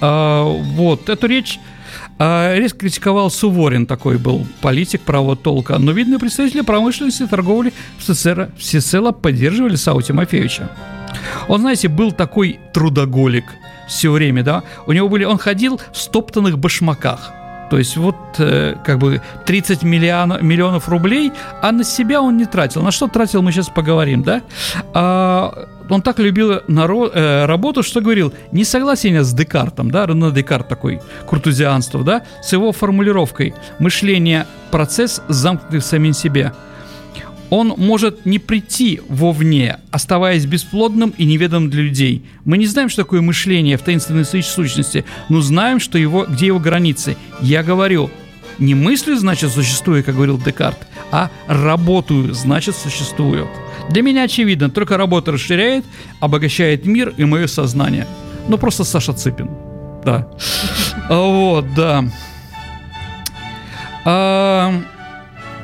А, 0.00 0.44
вот, 0.44 1.08
эту 1.08 1.26
речь 1.26 1.58
резко 2.18 2.80
критиковал 2.80 3.30
Суворин, 3.30 3.86
такой 3.86 4.18
был 4.18 4.46
политик 4.60 5.02
правого 5.02 5.36
толка. 5.36 5.78
Но 5.78 5.92
видные 5.92 6.18
представители 6.18 6.62
промышленности 6.62 7.22
и 7.22 7.26
торговли 7.26 7.72
в 7.98 8.02
СССР 8.02 8.50
всецело 8.58 9.12
поддерживали 9.12 9.76
Сау 9.76 10.02
Тимофеевича. 10.02 10.70
Он, 11.48 11.60
знаете, 11.60 11.88
был 11.88 12.12
такой 12.12 12.58
трудоголик 12.74 13.44
все 13.88 14.10
время, 14.10 14.42
да. 14.42 14.62
У 14.86 14.92
него 14.92 15.08
были, 15.08 15.24
он 15.24 15.38
ходил 15.38 15.80
в 15.92 15.96
стоптанных 15.96 16.58
башмаках. 16.58 17.32
То 17.70 17.78
есть 17.78 17.96
вот 17.96 18.16
э, 18.38 18.76
как 18.84 18.98
бы 18.98 19.20
30 19.44 19.82
миллион, 19.82 20.38
миллионов 20.40 20.88
рублей, 20.88 21.32
а 21.62 21.70
на 21.72 21.84
себя 21.84 22.20
он 22.22 22.36
не 22.36 22.46
тратил. 22.46 22.82
На 22.82 22.90
что 22.90 23.08
тратил, 23.08 23.42
мы 23.42 23.52
сейчас 23.52 23.68
поговорим, 23.68 24.22
да? 24.22 24.42
А, 24.94 25.68
он 25.88 26.02
так 26.02 26.18
любил 26.18 26.60
народ, 26.68 27.12
э, 27.14 27.46
работу, 27.46 27.82
что 27.82 28.00
говорил, 28.00 28.32
не 28.52 28.64
согласен 28.64 29.14
я 29.14 29.24
с 29.24 29.32
Декартом, 29.32 29.90
да, 29.90 30.06
Рене 30.06 30.30
Декарт 30.30 30.68
такой, 30.68 31.00
куртузианство, 31.26 32.04
да, 32.04 32.22
с 32.42 32.52
его 32.52 32.72
формулировкой 32.72 33.54
«мышление– 33.78 34.46
процесс, 34.70 35.22
замкнутый 35.28 35.80
в 35.80 35.84
самим 35.84 36.12
себе». 36.12 36.52
Он 37.50 37.74
может 37.78 38.26
не 38.26 38.38
прийти 38.38 39.00
вовне, 39.08 39.78
оставаясь 39.90 40.44
бесплодным 40.44 41.14
и 41.16 41.24
неведомым 41.24 41.70
для 41.70 41.82
людей. 41.82 42.26
Мы 42.44 42.58
не 42.58 42.66
знаем, 42.66 42.90
что 42.90 43.04
такое 43.04 43.22
мышление 43.22 43.78
в 43.78 43.82
таинственной 43.82 44.24
сущности, 44.24 45.06
но 45.30 45.40
знаем, 45.40 45.80
что 45.80 45.96
его, 45.96 46.26
где 46.26 46.46
его 46.46 46.58
границы. 46.58 47.16
Я 47.40 47.62
говорю, 47.62 48.10
не 48.58 48.74
мыслю, 48.74 49.16
значит, 49.16 49.50
существую, 49.50 50.04
как 50.04 50.16
говорил 50.16 50.38
Декарт, 50.38 50.86
а 51.10 51.30
работаю, 51.46 52.34
значит, 52.34 52.76
существую. 52.76 53.48
Для 53.90 54.02
меня 54.02 54.24
очевидно, 54.24 54.68
только 54.68 54.96
работа 54.96 55.32
расширяет, 55.32 55.84
обогащает 56.20 56.86
мир 56.86 57.14
и 57.16 57.24
мое 57.24 57.46
сознание. 57.46 58.06
Ну, 58.48 58.58
просто 58.58 58.84
Саша 58.84 59.12
Цыпин. 59.12 59.50
Да. 60.04 60.28
Вот, 61.08 61.64
да. 61.74 62.04
А, 64.04 64.74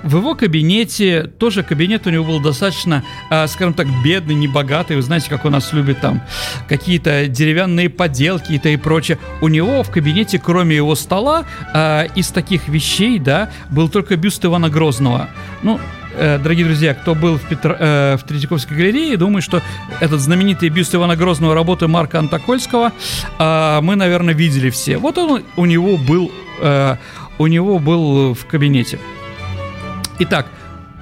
в 0.03 0.17
его 0.17 0.35
кабинете, 0.35 1.25
тоже 1.25 1.63
кабинет 1.63 2.07
у 2.07 2.11
него 2.11 2.25
был 2.25 2.41
достаточно, 2.41 3.05
э, 3.31 3.47
скажем 3.47 3.75
так, 3.75 3.87
бедный, 4.03 4.35
небогатый. 4.35 4.97
Вы 4.97 5.03
знаете, 5.03 5.29
как 5.29 5.45
у 5.45 5.51
нас 5.51 5.75
любят 5.75 6.01
там 6.01 6.23
какие-то 6.67 7.27
деревянные 7.27 7.91
поделки 7.91 8.53
и 8.53 8.59
то 8.59 8.71
и 8.71 8.79
прочее. 8.79 9.19
У 9.43 9.49
него 9.49 9.83
в 9.83 9.91
кабинете, 9.91 10.39
кроме 10.39 10.77
его 10.77 10.95
стола, 10.95 11.45
из 12.15 12.29
таких 12.29 12.69
вещей, 12.69 13.19
да, 13.19 13.51
был 13.71 13.91
только 13.91 14.17
бюст 14.17 14.43
Ивана 14.45 14.71
Грозного. 14.71 15.29
Ну, 15.63 15.79
дорогие 16.43 16.65
друзья, 16.65 16.95
кто 16.95 17.15
был 17.15 17.39
в, 17.39 17.43
Петр, 17.43 17.77
э, 17.79 18.17
в 18.17 18.25
Третьяковской 18.25 18.75
галерее, 18.75 19.17
думаю, 19.17 19.43
что 19.43 19.63
этот 20.01 20.21
знаменитый 20.21 20.69
бюст 20.69 20.95
Ивана 20.95 21.17
Грозного 21.17 21.55
работы 21.55 21.89
Марка 21.89 22.19
Антокольского 22.19 22.93
э, 23.39 23.81
мы, 23.83 23.97
наверное, 23.97 24.35
видели 24.35 24.71
все. 24.71 24.99
Вот 24.99 25.19
он 25.19 25.45
у 25.57 25.65
него 25.65 25.97
был, 25.97 26.31
э, 26.61 26.97
у 27.39 27.47
него 27.47 27.79
был 27.79 28.35
в 28.35 28.47
кабинете. 28.47 28.99
Итак, 30.21 30.47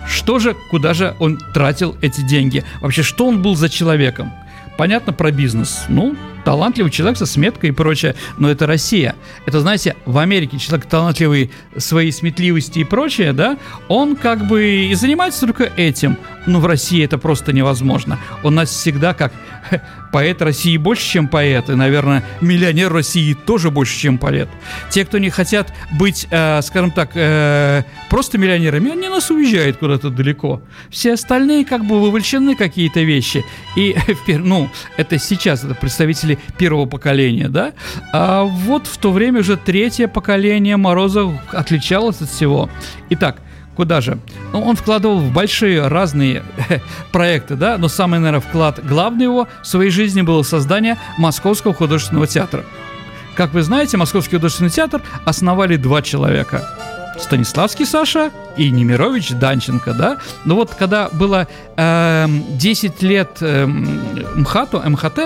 что 0.06 0.38
же, 0.38 0.56
куда 0.70 0.94
же 0.94 1.14
он 1.18 1.38
тратил 1.54 1.96
эти 2.00 2.22
деньги? 2.22 2.64
Вообще, 2.80 3.02
что 3.02 3.26
он 3.26 3.42
был 3.42 3.54
за 3.54 3.68
человеком? 3.68 4.32
Понятно 4.78 5.12
про 5.12 5.30
бизнес. 5.30 5.84
Ну, 5.88 6.16
талантливый 6.44 6.90
человек 6.90 7.18
со 7.18 7.26
сметкой 7.26 7.70
и 7.70 7.72
прочее, 7.72 8.14
но 8.38 8.50
это 8.50 8.66
Россия. 8.66 9.14
Это, 9.46 9.60
знаете, 9.60 9.96
в 10.04 10.18
Америке 10.18 10.58
человек 10.58 10.86
талантливый 10.86 11.50
своей 11.76 12.12
сметливости 12.12 12.80
и 12.80 12.84
прочее, 12.84 13.32
да, 13.32 13.58
он 13.88 14.16
как 14.16 14.46
бы 14.46 14.64
и 14.64 14.94
занимается 14.94 15.40
только 15.40 15.70
этим, 15.76 16.16
но 16.46 16.60
в 16.60 16.66
России 16.66 17.04
это 17.04 17.18
просто 17.18 17.52
невозможно. 17.52 18.18
У 18.42 18.50
нас 18.50 18.70
всегда 18.70 19.14
как 19.14 19.32
поэт 20.12 20.42
России 20.42 20.76
больше, 20.76 21.08
чем 21.08 21.28
поэт, 21.28 21.70
и, 21.70 21.74
наверное, 21.74 22.22
миллионер 22.40 22.92
России 22.92 23.34
тоже 23.34 23.70
больше, 23.70 23.98
чем 23.98 24.18
поэт. 24.18 24.48
Те, 24.90 25.04
кто 25.04 25.18
не 25.18 25.30
хотят 25.30 25.72
быть, 25.98 26.26
э, 26.30 26.60
скажем 26.62 26.90
так, 26.90 27.10
э, 27.14 27.82
просто 28.10 28.38
миллионерами, 28.38 28.92
они 28.92 29.08
нас 29.08 29.30
уезжают 29.30 29.78
куда-то 29.78 30.10
далеко. 30.10 30.62
Все 30.90 31.14
остальные 31.14 31.64
как 31.64 31.84
бы 31.84 32.00
вовлечены 32.00 32.54
какие-то 32.56 33.00
вещи. 33.00 33.44
И, 33.76 33.96
ну, 34.28 34.70
это 34.96 35.18
сейчас, 35.18 35.64
это 35.64 35.74
представители 35.74 36.31
первого 36.58 36.86
поколения, 36.86 37.48
да? 37.48 37.72
А 38.12 38.42
вот 38.42 38.86
в 38.86 38.98
то 38.98 39.12
время 39.12 39.40
уже 39.40 39.56
третье 39.56 40.08
поколение 40.08 40.76
Морозов 40.76 41.32
отличалось 41.52 42.20
от 42.20 42.28
всего. 42.28 42.68
Итак, 43.10 43.36
Куда 43.76 44.02
же? 44.02 44.18
Ну, 44.52 44.60
он 44.60 44.76
вкладывал 44.76 45.18
в 45.18 45.32
большие 45.32 45.86
разные 45.86 46.42
проекты, 47.12 47.56
да, 47.56 47.78
но 47.78 47.88
самый, 47.88 48.20
наверное, 48.20 48.40
вклад 48.40 48.84
главный 48.86 49.24
его 49.24 49.48
в 49.62 49.66
своей 49.66 49.90
жизни 49.90 50.20
было 50.20 50.42
создание 50.42 50.98
Московского 51.16 51.72
художественного 51.72 52.26
театра. 52.26 52.64
Как 53.34 53.54
вы 53.54 53.62
знаете, 53.62 53.96
Московский 53.96 54.36
художественный 54.36 54.70
театр 54.70 55.00
основали 55.24 55.76
два 55.76 56.02
человека. 56.02 56.68
Станиславский 57.18 57.86
Саша 57.86 58.30
и 58.56 58.70
Немирович 58.70 59.30
Данченко, 59.30 59.94
да? 59.94 60.18
Но 60.44 60.56
вот 60.56 60.74
когда 60.74 61.08
было 61.08 61.46
э, 61.76 62.26
10 62.28 63.02
лет 63.02 63.38
э, 63.40 63.66
МХАТу, 63.66 64.82
МХТ, 64.84 65.18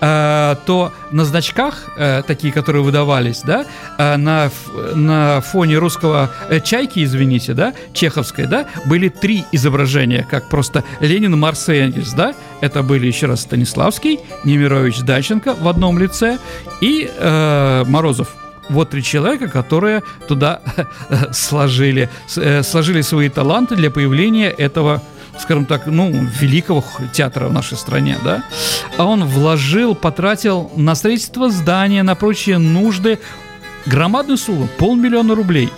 э, 0.00 0.56
то 0.66 0.92
на 1.10 1.24
значках, 1.24 1.84
э, 1.96 2.22
такие, 2.26 2.52
которые 2.52 2.82
выдавались, 2.82 3.42
да, 3.42 3.66
э, 3.98 4.16
на, 4.16 4.50
на 4.94 5.40
фоне 5.40 5.78
русского 5.78 6.30
э, 6.48 6.60
«Чайки», 6.60 7.02
извините, 7.04 7.54
да, 7.54 7.74
чеховской, 7.92 8.46
да, 8.46 8.66
были 8.86 9.08
три 9.08 9.44
изображения, 9.52 10.26
как 10.28 10.48
просто 10.48 10.84
Ленин, 11.00 11.38
Марс 11.38 11.68
и 11.68 11.74
Энгельс, 11.74 12.12
да? 12.12 12.34
Это 12.60 12.82
были 12.82 13.06
еще 13.06 13.26
раз 13.26 13.42
Станиславский, 13.42 14.20
Немирович 14.44 15.00
Данченко 15.00 15.54
в 15.54 15.68
одном 15.68 15.98
лице 15.98 16.38
и 16.80 17.10
э, 17.10 17.84
Морозов 17.86 18.28
вот 18.68 18.90
три 18.90 19.02
человека, 19.02 19.48
которые 19.48 20.02
туда 20.28 20.60
сложили, 21.32 22.08
э, 22.36 22.62
сложили 22.62 23.02
свои 23.02 23.28
таланты 23.28 23.76
для 23.76 23.90
появления 23.90 24.48
этого 24.48 25.02
скажем 25.38 25.66
так, 25.66 25.86
ну, 25.86 26.10
великого 26.40 26.82
театра 27.12 27.48
в 27.48 27.52
нашей 27.52 27.76
стране, 27.76 28.18
да, 28.24 28.42
а 28.96 29.04
он 29.04 29.24
вложил, 29.24 29.94
потратил 29.94 30.70
на 30.76 30.94
строительство 30.94 31.50
здания, 31.50 32.02
на 32.02 32.14
прочие 32.14 32.56
нужды 32.56 33.18
громадную 33.84 34.38
сумму, 34.38 34.68
полмиллиона 34.78 35.34
рублей. 35.34 35.70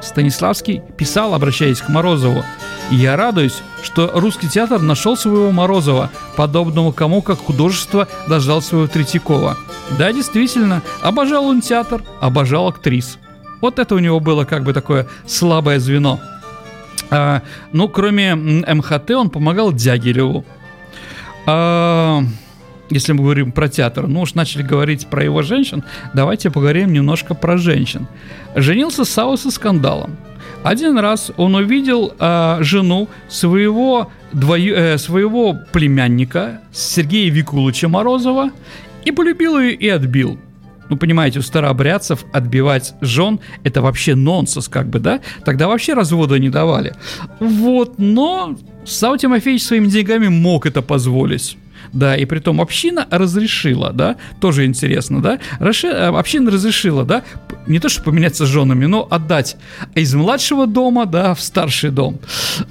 Станиславский 0.00 0.82
писал, 0.96 1.34
обращаясь 1.34 1.80
к 1.80 1.88
Морозову, 1.88 2.44
«Я 2.90 3.16
радуюсь, 3.16 3.62
что 3.82 4.10
русский 4.14 4.48
театр 4.48 4.80
нашел 4.80 5.16
своего 5.16 5.50
Морозова, 5.50 6.10
подобного 6.36 6.92
кому, 6.92 7.22
как 7.22 7.38
художество 7.38 8.08
дождал 8.28 8.62
своего 8.62 8.86
Третьякова. 8.86 9.56
Да, 9.98 10.12
действительно, 10.12 10.82
обожал 11.02 11.46
он 11.46 11.60
театр, 11.60 12.02
обожал 12.20 12.68
актрис. 12.68 13.18
Вот 13.60 13.78
это 13.78 13.94
у 13.94 13.98
него 13.98 14.20
было 14.20 14.44
как 14.44 14.64
бы 14.64 14.72
такое 14.72 15.06
слабое 15.26 15.78
звено. 15.78 16.20
А, 17.10 17.42
ну, 17.72 17.88
кроме 17.88 18.34
МХТ, 18.34 19.10
он 19.12 19.30
помогал 19.30 19.72
Дягилеву. 19.72 20.44
А, 21.46 22.22
если 22.90 23.12
мы 23.12 23.22
говорим 23.22 23.52
про 23.52 23.68
театр, 23.68 24.06
ну 24.06 24.20
уж 24.22 24.34
начали 24.34 24.62
говорить 24.62 25.06
про 25.08 25.24
его 25.24 25.42
женщин, 25.42 25.84
давайте 26.14 26.50
поговорим 26.50 26.92
немножко 26.92 27.34
про 27.34 27.56
женщин. 27.58 28.06
Женился 28.54 29.04
Сау 29.04 29.36
со 29.36 29.50
скандалом. 29.50 30.16
Один 30.64 30.98
раз 30.98 31.30
он 31.36 31.54
увидел 31.54 32.12
э, 32.18 32.58
жену 32.60 33.08
своего, 33.28 34.10
двою, 34.32 34.74
э, 34.74 34.98
своего 34.98 35.56
племянника 35.72 36.60
Сергея 36.72 37.30
Викулыча 37.30 37.88
Морозова 37.88 38.50
И 39.04 39.12
полюбил 39.12 39.58
ее 39.58 39.74
и 39.74 39.88
отбил. 39.88 40.38
Ну, 40.88 40.96
понимаете, 40.96 41.38
у 41.38 41.42
старообрядцев 41.42 42.24
отбивать 42.32 42.94
жен– 43.00 43.40
это 43.64 43.82
вообще 43.82 44.14
нонсенс, 44.14 44.68
как 44.68 44.88
бы, 44.88 44.98
да? 45.00 45.20
Тогда 45.44 45.68
вообще 45.68 45.94
развода 45.94 46.38
не 46.38 46.48
давали. 46.48 46.94
Вот, 47.40 47.98
но 47.98 48.56
Сава 48.86 49.18
Тимофеевич 49.18 49.64
своими 49.64 49.86
деньгами 49.86 50.28
мог 50.28 50.66
это 50.66 50.80
позволить. 50.80 51.58
Да, 51.92 52.16
и 52.16 52.24
при 52.24 52.38
том 52.38 52.60
община 52.60 53.06
разрешила, 53.10 53.92
да, 53.92 54.16
тоже 54.40 54.66
интересно, 54.66 55.22
да, 55.22 55.38
Раши, 55.58 55.86
э, 55.86 56.06
община 56.08 56.50
разрешила, 56.50 57.04
да, 57.04 57.22
не 57.66 57.78
то, 57.78 57.88
что 57.88 58.02
поменяться 58.02 58.46
с 58.46 58.48
женами, 58.48 58.86
но 58.86 59.06
отдать 59.10 59.56
из 59.94 60.14
младшего 60.14 60.66
дома, 60.66 61.06
да, 61.06 61.34
в 61.34 61.40
старший 61.40 61.90
дом. 61.90 62.18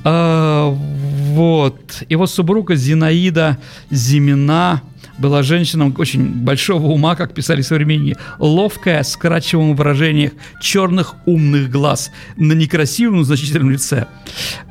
А, 0.04 0.70
вот, 0.70 2.04
его 2.10 2.28
супруга 2.28 2.76
Зинаида 2.76 3.58
Зимина, 3.90 4.82
была 5.18 5.44
женщина 5.44 5.92
очень 5.98 6.26
большого 6.26 6.88
ума, 6.88 7.16
как 7.16 7.34
писали 7.34 7.62
современники, 7.62 8.18
ловкая, 8.40 9.04
с 9.04 9.16
крачевым 9.18 9.76
выражением 9.76 10.34
черных 10.62 11.16
умных 11.26 11.70
глаз 11.70 12.12
на 12.36 12.54
некрасивом, 12.54 13.24
значительном 13.24 13.72
лице. 13.72 14.08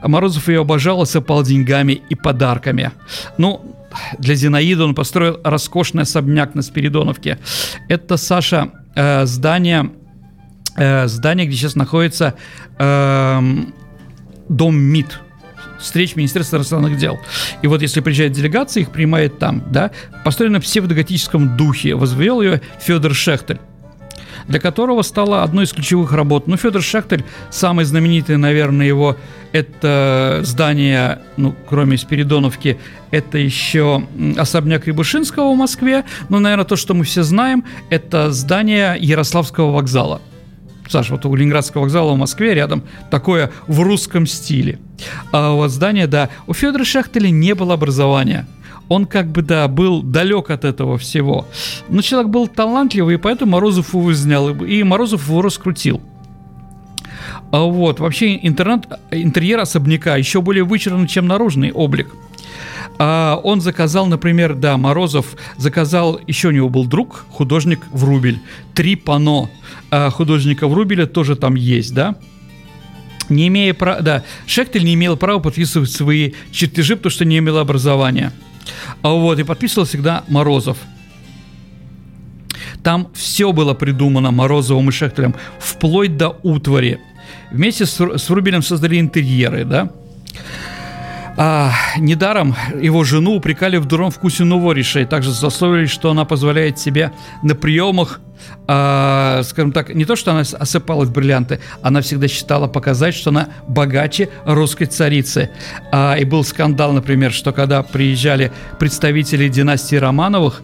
Морозов 0.02 0.48
ее 0.48 0.60
обожал 0.60 1.02
и 1.02 1.06
сыпал 1.06 1.42
деньгами 1.42 2.00
и 2.08 2.14
подарками. 2.14 2.92
Ну, 3.38 3.76
для 4.18 4.34
Зинаиды 4.34 4.82
он 4.82 4.94
построил 4.94 5.40
роскошный 5.42 6.02
особняк 6.02 6.54
на 6.54 6.62
Спиридоновке. 6.62 7.38
Это, 7.88 8.16
Саша, 8.16 8.70
э, 8.94 9.26
здание, 9.26 9.90
э, 10.76 11.06
здание, 11.06 11.46
где 11.46 11.56
сейчас 11.56 11.74
находится 11.76 12.34
э, 12.78 13.40
дом 14.48 14.76
МИД, 14.76 15.20
встреч 15.78 16.16
Министерства 16.16 16.56
иностранных 16.56 16.97
дел. 16.97 17.18
И 17.62 17.66
вот 17.66 17.83
если 17.83 18.00
приезжает 18.00 18.33
делегация, 18.33 18.83
их 18.83 18.90
принимает 18.90 19.38
там, 19.38 19.62
да, 19.71 19.90
построена 20.25 20.61
в 20.61 20.64
псевдоготическом 20.64 21.56
духе, 21.56 21.95
возвел 21.95 22.40
ее 22.42 22.61
Федор 22.80 23.14
Шехтель 23.14 23.61
для 24.49 24.61
которого 24.61 25.02
стала 25.02 25.42
одной 25.42 25.64
из 25.64 25.73
ключевых 25.73 26.12
работ. 26.12 26.47
Ну, 26.47 26.56
Федор 26.56 26.83
Шахтель, 26.83 27.25
самый 27.50 27.85
знаменитый, 27.85 28.37
наверное, 28.37 28.87
его 28.87 29.16
это 29.52 30.40
здание, 30.42 31.21
ну, 31.37 31.54
кроме 31.68 31.97
Спиридоновки, 31.97 32.78
это 33.11 33.38
еще 33.38 34.06
особняк 34.37 34.87
Рябушинского 34.87 35.52
в 35.52 35.56
Москве. 35.56 36.04
Ну, 36.28 36.38
наверное, 36.38 36.64
то, 36.64 36.76
что 36.76 36.95
мы 36.95 37.04
все 37.04 37.23
знаем, 37.23 37.64
это 37.90 38.30
здание 38.30 38.97
Ярославского 39.00 39.73
вокзала. 39.73 40.21
Саша, 40.88 41.12
вот 41.12 41.26
у 41.26 41.35
Ленинградского 41.35 41.83
вокзала 41.83 42.12
в 42.12 42.19
Москве 42.19 42.55
рядом 42.55 42.83
такое 43.11 43.50
в 43.66 43.81
русском 43.81 44.26
стиле. 44.26 44.78
А 45.33 45.52
вот 45.52 45.71
здание, 45.71 46.07
да, 46.07 46.31
у 46.47 46.55
Федора 46.55 46.85
Шахтеля 46.85 47.31
не 47.31 47.55
было 47.55 47.75
образования. 47.75 48.47
Он 48.88 49.07
как 49.07 49.26
бы, 49.26 49.43
да, 49.43 49.66
был 49.66 50.02
далек 50.02 50.50
от 50.50 50.64
этого 50.64 50.97
всего. 50.97 51.47
Но 51.88 52.02
человек 52.02 52.31
был 52.31 52.47
талантливый, 52.47 53.16
и 53.16 53.19
поэтому 53.19 53.52
Морозов 53.52 53.95
его 53.95 54.12
снял, 54.14 54.50
и 54.64 54.83
Морозов 54.85 55.28
его 55.28 55.43
раскрутил. 55.43 56.00
А 57.50 57.61
вот, 57.61 58.00
вообще 58.00 58.38
интернет, 58.43 58.87
интерьер 59.11 59.61
особняка 59.61 60.16
еще 60.16 60.40
более 60.40 60.64
вычурный, 60.64 61.09
чем 61.09 61.26
наружный 61.26 61.73
облик. 61.73 62.09
А 62.99 63.40
он 63.43 63.61
заказал, 63.61 64.07
например, 64.07 64.55
да, 64.55 64.76
Морозов 64.76 65.37
заказал, 65.57 66.21
еще 66.26 66.49
у 66.49 66.52
него 66.52 66.69
был 66.69 66.87
друг, 66.87 67.26
художник 67.31 67.81
Врубель, 67.90 68.40
три 68.75 68.97
пано 68.97 69.50
а 69.90 70.11
художника 70.11 70.66
Врубеля 70.66 71.07
тоже 71.07 71.37
там 71.37 71.55
есть, 71.55 71.95
да, 71.95 72.16
не 73.28 73.49
имея 73.49 73.75
права, 73.75 74.00
да, 74.02 74.25
Шехтель 74.47 74.85
не 74.85 74.95
имел 74.95 75.16
права 75.16 75.40
подписывать 75.40 75.90
свои 75.90 76.33
чертежи, 76.50 76.97
потому 76.97 77.11
что 77.11 77.25
не 77.25 77.38
имел 77.38 77.59
образования. 77.59 78.33
А 79.02 79.11
вот, 79.11 79.38
и 79.38 79.45
подписывал 79.45 79.87
всегда 79.87 80.25
Морозов. 80.28 80.78
Там 82.83 83.09
все 83.14 83.52
было 83.52 83.75
придумано 83.75 84.31
Морозовым 84.31 84.88
и 84.88 84.93
Шехтелем, 84.93 85.35
вплоть 85.59 86.16
до 86.16 86.38
утвари. 86.43 87.00
Вместе 87.50 87.87
с, 87.87 88.00
с 88.00 88.28
Врубелем 88.28 88.62
создали 88.62 89.00
интерьеры, 89.00 89.64
да. 89.64 89.90
А, 91.38 91.73
недаром 91.99 92.57
его 92.81 93.05
жену 93.05 93.37
упрекали 93.37 93.77
в 93.77 93.85
дурном 93.85 94.11
вкусе 94.11 94.44
новориша 94.44 95.01
и 95.01 95.05
также 95.05 95.33
засловили, 95.33 95.87
что 95.87 96.11
она 96.11 96.25
позволяет 96.25 96.79
себе 96.79 97.12
на 97.42 97.55
приемах, 97.55 98.20
а, 98.66 99.42
скажем 99.44 99.72
так, 99.72 99.94
не 99.94 100.07
то, 100.07 100.16
что 100.16 100.31
она 100.31 100.40
осыпалась 100.40 101.11
бриллианты, 101.11 101.61
она 101.83 102.01
всегда 102.01 102.27
считала 102.27 102.68
показать, 102.68 103.14
что 103.14 103.31
она 103.31 103.51
богаче 103.68 104.31
русской 104.46 104.87
царицы. 104.87 105.51
А, 105.92 106.16
и 106.18 106.25
был 106.25 106.42
скандал, 106.42 106.92
например, 106.92 107.33
что 107.33 107.53
когда 107.53 107.83
приезжали 107.83 108.51
представители 108.79 109.49
династии 109.49 109.96
Романовых, 109.96 110.62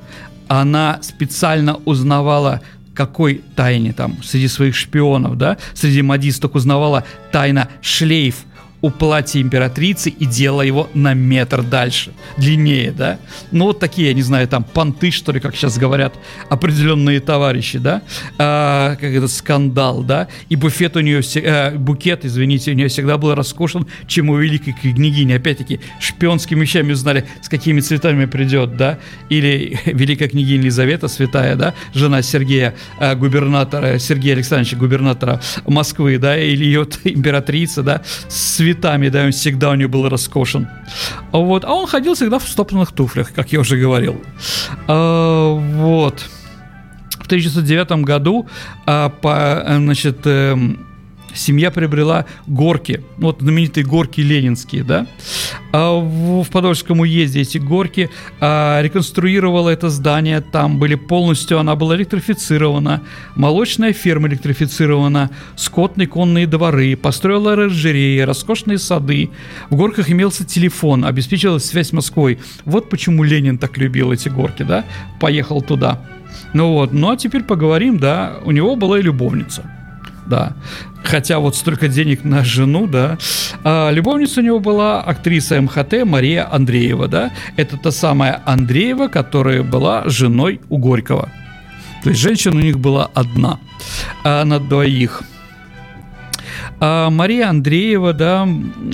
она 0.48 1.00
специально 1.02 1.76
узнавала 1.84 2.62
какой 2.94 3.42
тайне 3.56 3.92
там 3.92 4.22
среди 4.22 4.48
своих 4.48 4.74
шпионов, 4.74 5.36
да, 5.36 5.58
среди 5.74 6.00
модисток 6.00 6.54
узнавала 6.54 7.04
тайна 7.30 7.68
шлейф– 7.82 8.36
у 8.82 8.90
платья 8.90 9.40
императрицы 9.40 10.10
и 10.10 10.26
делала 10.26 10.62
его 10.62 10.90
на 10.92 11.14
метр 11.14 11.62
дальше, 11.62 12.12
длиннее, 12.36 12.90
да? 12.90 13.18
Ну, 13.52 13.66
вот 13.66 13.78
такие, 13.78 14.08
я 14.08 14.14
не 14.14 14.22
знаю, 14.22 14.48
там, 14.48 14.64
понты, 14.64 15.12
что 15.12 15.30
ли, 15.30 15.38
как 15.38 15.54
сейчас 15.54 15.78
говорят, 15.78 16.14
определенные 16.50 17.20
товарищи, 17.20 17.78
да? 17.78 18.02
А, 18.38 18.96
как 18.96 19.04
это, 19.04 19.28
скандал, 19.28 20.02
да? 20.02 20.26
И 20.48 20.56
буфет 20.56 20.96
у 20.96 21.00
нее, 21.00 21.22
э, 21.36 21.76
букет, 21.76 22.24
извините, 22.24 22.72
у 22.72 22.74
нее 22.74 22.88
всегда 22.88 23.18
был 23.18 23.34
роскошен, 23.36 23.86
чем 24.08 24.30
у 24.30 24.36
великой 24.36 24.72
княгини. 24.72 25.34
Опять-таки, 25.34 25.80
шпионскими 26.00 26.60
вещами 26.60 26.92
узнали, 26.92 27.24
с 27.40 27.48
какими 27.48 27.80
цветами 27.80 28.24
придет, 28.24 28.76
да? 28.76 28.98
Или 29.28 29.78
великая 29.86 30.28
княгиня 30.28 30.62
Елизавета, 30.62 31.06
святая, 31.06 31.54
да? 31.54 31.74
Жена 31.94 32.20
Сергея, 32.22 32.74
э, 32.98 33.14
губернатора, 33.14 34.00
Сергея 34.00 34.34
Александровича, 34.34 34.76
губернатора 34.76 35.40
Москвы, 35.66 36.18
да? 36.18 36.36
Или 36.36 36.64
ее 36.64 36.84
императрица, 37.04 37.84
да? 37.84 38.02
Святая 38.28 38.71
цветами, 38.72 39.08
да, 39.08 39.24
он 39.24 39.32
всегда 39.32 39.70
у 39.70 39.74
него 39.74 39.90
был 39.90 40.08
роскошен. 40.08 40.68
Вот. 41.32 41.64
А 41.64 41.72
он 41.72 41.86
ходил 41.86 42.14
всегда 42.14 42.38
в 42.38 42.48
стоптанных 42.48 42.92
туфлях, 42.92 43.32
как 43.32 43.52
я 43.52 43.60
уже 43.60 43.76
говорил. 43.76 44.22
А, 44.88 45.54
вот. 45.54 46.24
В 47.18 47.26
1909 47.26 48.04
году 48.04 48.48
а, 48.86 49.08
по, 49.08 49.64
значит, 49.66 50.18
э, 50.26 50.56
семья 51.34 51.70
приобрела 51.70 52.26
горки, 52.46 53.02
ну, 53.18 53.28
вот 53.28 53.40
знаменитые 53.40 53.84
горки 53.84 54.20
ленинские, 54.20 54.84
да, 54.84 55.06
а 55.72 55.98
в, 55.98 56.44
Подольском 56.50 57.00
уезде 57.00 57.40
эти 57.40 57.58
горки 57.58 58.10
а, 58.40 58.80
реконструировала 58.82 59.70
это 59.70 59.90
здание, 59.90 60.40
там 60.40 60.78
были 60.78 60.94
полностью, 60.94 61.58
она 61.58 61.76
была 61.76 61.96
электрифицирована, 61.96 63.02
молочная 63.36 63.92
ферма 63.92 64.28
электрифицирована, 64.28 65.30
скотные 65.56 66.06
конные 66.06 66.46
дворы, 66.46 66.96
построила 66.96 67.52
оранжереи, 67.52 68.20
роскошные 68.20 68.78
сады, 68.78 69.30
в 69.70 69.76
горках 69.76 70.10
имелся 70.10 70.44
телефон, 70.44 71.04
обеспечивалась 71.04 71.64
связь 71.64 71.88
с 71.88 71.92
Москвой. 71.92 72.38
Вот 72.64 72.90
почему 72.90 73.22
Ленин 73.22 73.58
так 73.58 73.78
любил 73.78 74.12
эти 74.12 74.28
горки, 74.28 74.62
да, 74.62 74.84
поехал 75.20 75.62
туда. 75.62 76.02
Ну 76.52 76.72
вот, 76.72 76.92
ну 76.92 77.10
а 77.10 77.16
теперь 77.16 77.44
поговорим, 77.44 77.98
да, 77.98 78.38
у 78.44 78.50
него 78.50 78.76
была 78.76 78.98
и 78.98 79.02
любовница 79.02 79.64
да. 80.26 80.54
Хотя 81.04 81.38
вот 81.38 81.56
столько 81.56 81.88
денег 81.88 82.24
на 82.24 82.44
жену, 82.44 82.86
да. 82.86 83.18
А 83.64 83.90
любовница 83.90 84.40
у 84.40 84.44
него 84.44 84.60
была 84.60 85.00
актриса 85.00 85.60
МХТ 85.60 86.04
Мария 86.04 86.48
Андреева, 86.50 87.08
да. 87.08 87.32
Это 87.56 87.76
та 87.76 87.90
самая 87.90 88.40
Андреева, 88.44 89.08
которая 89.08 89.62
была 89.62 90.04
женой 90.06 90.60
у 90.68 90.78
Горького. 90.78 91.28
То 92.02 92.10
есть 92.10 92.20
женщина 92.20 92.56
у 92.56 92.60
них 92.60 92.78
была 92.78 93.10
одна, 93.14 93.60
а 94.24 94.44
на 94.44 94.58
двоих. 94.58 95.22
А 96.80 97.10
Мария 97.10 97.48
Андреева, 97.48 98.12
да, 98.12 98.48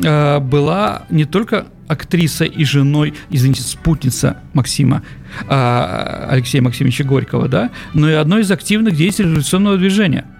а, 0.05 0.41
была 0.41 1.03
не 1.09 1.25
только 1.25 1.67
актриса 1.87 2.45
и 2.45 2.64
женой, 2.64 3.14
извините, 3.31 3.62
спутница 3.62 4.37
Максима, 4.53 5.03
а, 5.49 6.29
Алексея 6.31 6.61
Максимовича 6.61 7.05
Горького, 7.05 7.49
да, 7.49 7.71
но 7.95 8.11
и 8.11 8.12
одной 8.12 8.43
из 8.43 8.51
активных 8.51 8.95
деятелей 8.95 9.31
революционного 9.31 9.79
движения– 9.79 10.27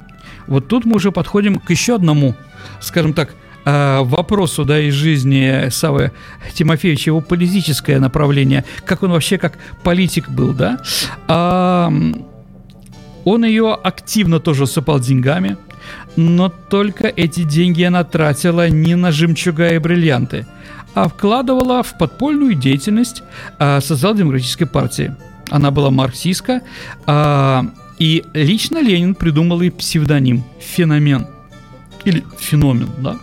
вот 0.49 0.69
тут 0.69 0.85
мы 0.85 0.97
уже 0.97 1.13
подходим 1.13 1.59
к 1.59 1.71
еще 1.71 1.95
одному, 1.95 2.35
скажем 2.81 3.13
так, 3.13 3.35
э, 3.65 4.01
вопросу 4.03 4.65
да, 4.65 4.81
из 4.81 4.95
жизни 4.95 5.69
Савы 5.71 6.13
Тимофеевича, 6.55 7.11
его 7.11 7.21
политическое 7.21 8.01
направление, 8.01 8.65
как 8.85 9.03
он 9.03 9.13
вообще 9.13 9.39
как 9.39 9.59
политик 9.85 10.29
был, 10.29 10.53
да, 10.53 10.81
а, 11.29 11.93
он 13.25 13.45
ее 13.45 13.75
активно 13.75 14.41
тоже 14.41 14.67
сыпал 14.67 15.01
деньгами, 15.01 15.59
но 16.17 16.49
только 16.49 17.09
эти 17.09 17.43
деньги 17.43 17.83
она 17.83 18.05
тратила 18.05 18.69
не 18.71 18.95
на 18.95 19.13
жемчуга 19.13 19.75
и 19.75 19.79
бриллианты, 19.79 20.47
а 20.95 21.09
вкладывала 21.09 21.83
в 21.83 21.97
подпольную 21.99 22.55
деятельность 22.55 23.23
а, 23.59 23.81
социал-демократической 23.81 24.65
партии. 24.65 25.15
Она 25.51 25.71
была 25.71 25.91
марксистка, 25.91 26.63
а, 27.07 27.67
и 27.99 28.25
лично 28.33 28.81
Ленин 28.81 29.15
придумал 29.15 29.61
и 29.63 29.71
псевдоним 29.71 30.45
«феномен» 30.61 31.27
или 32.05 32.25
«феномен», 32.39 32.89
да. 32.99 33.17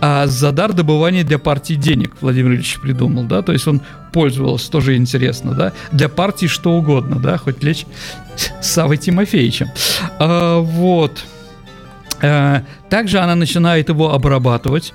а 0.00 0.26
за 0.26 0.52
добывания 0.52 1.24
для 1.24 1.38
партии 1.38 1.74
денег 1.74 2.12
Владимир 2.20 2.52
Ильич 2.52 2.78
придумал, 2.80 3.24
да, 3.24 3.42
то 3.42 3.52
есть 3.52 3.66
он 3.66 3.80
пользовался, 4.12 4.70
тоже 4.70 4.96
интересно, 4.96 5.54
да, 5.54 5.72
для 5.92 6.08
партии 6.08 6.46
что 6.46 6.72
угодно, 6.72 7.16
да, 7.16 7.38
хоть 7.38 7.62
лечь 7.62 7.86
Савой 8.60 8.96
Тимофеевичем. 8.96 9.68
А, 10.18 10.60
вот. 10.60 11.24
А, 12.20 12.64
также 12.90 13.18
она 13.18 13.34
начинает 13.34 13.88
его 13.88 14.12
обрабатывать 14.12 14.92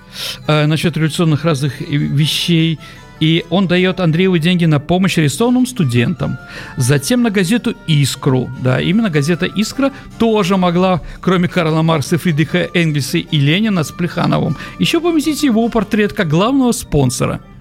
а, 0.48 0.68
насчет 0.68 0.96
революционных 0.96 1.46
разных 1.46 1.80
вещей, 1.82 2.80
и 3.24 3.46
он 3.50 3.68
дает 3.68 4.02
Андрееву 4.02 4.38
деньги 4.38 4.66
на 4.66 4.82
помощь 4.82 5.18
арестованным 5.18 5.66
студентам. 5.66 6.38
Затем 6.76 7.24
на 7.24 7.30
газету 7.30 7.74
«Искру». 7.88 8.50
Да, 8.62 8.82
именно 8.82 9.10
газета 9.10 9.46
«Искра» 9.46 9.94
тоже 10.20 10.58
могла, 10.58 11.00
кроме 11.22 11.48
Карла 11.48 11.84
Маркса, 11.84 12.18
Фридриха 12.18 12.70
Энгельса 12.74 13.20
и 13.20 13.40
Ленина 13.40 13.86
с 13.86 13.92
Плехановым, 13.92 14.58
еще 14.78 15.00
поместить 15.00 15.42
его 15.42 15.70
портрет 15.70 16.12
как 16.12 16.28
главного 16.28 16.74
спонсора– 16.74 17.40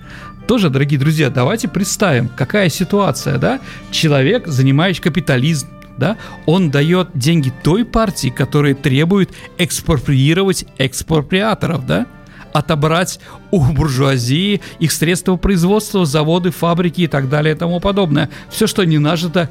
тоже, 0.49 0.71
дорогие 0.71 0.99
друзья, 0.99 1.31
давайте 1.31 1.69
представим, 1.69 2.29
какая 2.29 2.69
ситуация, 2.69 3.39
да? 3.39 3.61
Человек, 3.93 4.49
занимающий 4.49 5.01
капитализм, 5.01 5.69
да, 5.97 6.17
он 6.47 6.73
дает 6.73 7.11
деньги 7.15 7.53
той 7.63 7.85
партии, 7.85 8.29
которая 8.29 8.75
требует 8.75 9.31
экспроприировать 9.59 10.67
экспроприаторов, 10.79 11.87
да, 11.87 12.07
отобрать 12.53 13.21
у 13.51 13.61
буржуазии 13.61 14.61
их 14.79 14.93
средства 14.93 15.37
производства, 15.37 16.05
заводы, 16.05 16.51
фабрики 16.51 17.03
и 17.03 17.07
так 17.07 17.29
далее 17.29 17.55
и 17.55 17.59
тому 17.59 17.81
подобное. 17.81 18.29
Все, 18.51 18.67
что 18.67 18.85
не 18.85 18.99
нажито, 18.99 19.51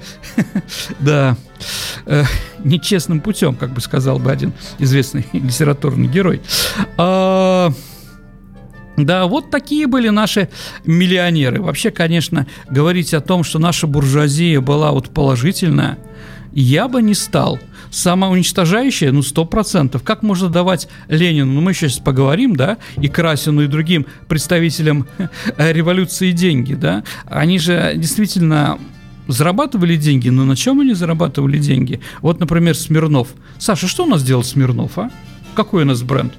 да, 0.99 1.37
э, 2.05 2.23
нечестным 2.63 3.19
путем, 3.19 3.55
как 3.55 3.71
бы 3.71 3.81
сказал 3.81 4.19
бы 4.19 4.31
один 4.31 4.53
известный 4.79 5.25
литературный 5.33 6.07
герой. 6.07 6.41
А, 6.97 7.71
да, 8.97 9.25
вот 9.25 9.49
такие 9.49 9.87
были 9.87 10.09
наши 10.09 10.49
миллионеры. 10.85 11.61
Вообще, 11.61 11.91
конечно, 11.91 12.47
говорить 12.69 13.13
о 13.13 13.21
том, 13.21 13.43
что 13.43 13.59
наша 13.59 13.87
буржуазия 13.87 14.61
была 14.61 14.91
вот 14.91 15.09
положительная, 15.09 15.97
я 16.51 16.87
бы 16.87 17.01
не 17.01 17.13
стал– 17.13 17.59
самоуничтожающее, 17.91 19.11
ну, 19.11 19.21
сто 19.21 19.45
процентов. 19.45 20.01
Как 20.03 20.23
можно 20.23 20.49
давать 20.49 20.87
Ленину, 21.09 21.51
ну, 21.51 21.61
мы 21.61 21.73
сейчас 21.73 21.99
поговорим, 21.99 22.55
да, 22.55 22.77
и 22.97 23.07
Красину, 23.07 23.61
и 23.61 23.67
другим 23.67 24.07
представителям 24.27 25.07
революции 25.57 26.31
деньги, 26.31 26.73
да, 26.73 27.03
они 27.25 27.59
же 27.59 27.93
действительно 27.95 28.79
зарабатывали 29.27 29.95
деньги, 29.97 30.29
но 30.29 30.45
на 30.45 30.55
чем 30.55 30.79
они 30.79 30.93
зарабатывали 30.93 31.57
деньги? 31.57 32.01
Вот, 32.21 32.39
например, 32.39 32.75
Смирнов. 32.75 33.29
Саша, 33.59 33.87
что 33.87 34.03
у 34.05 34.07
нас 34.07 34.23
делал 34.23 34.43
Смирнов, 34.43 34.97
а? 34.97 35.11
Какой 35.53 35.83
у 35.83 35.85
нас 35.85 36.01
бренд? 36.01 36.33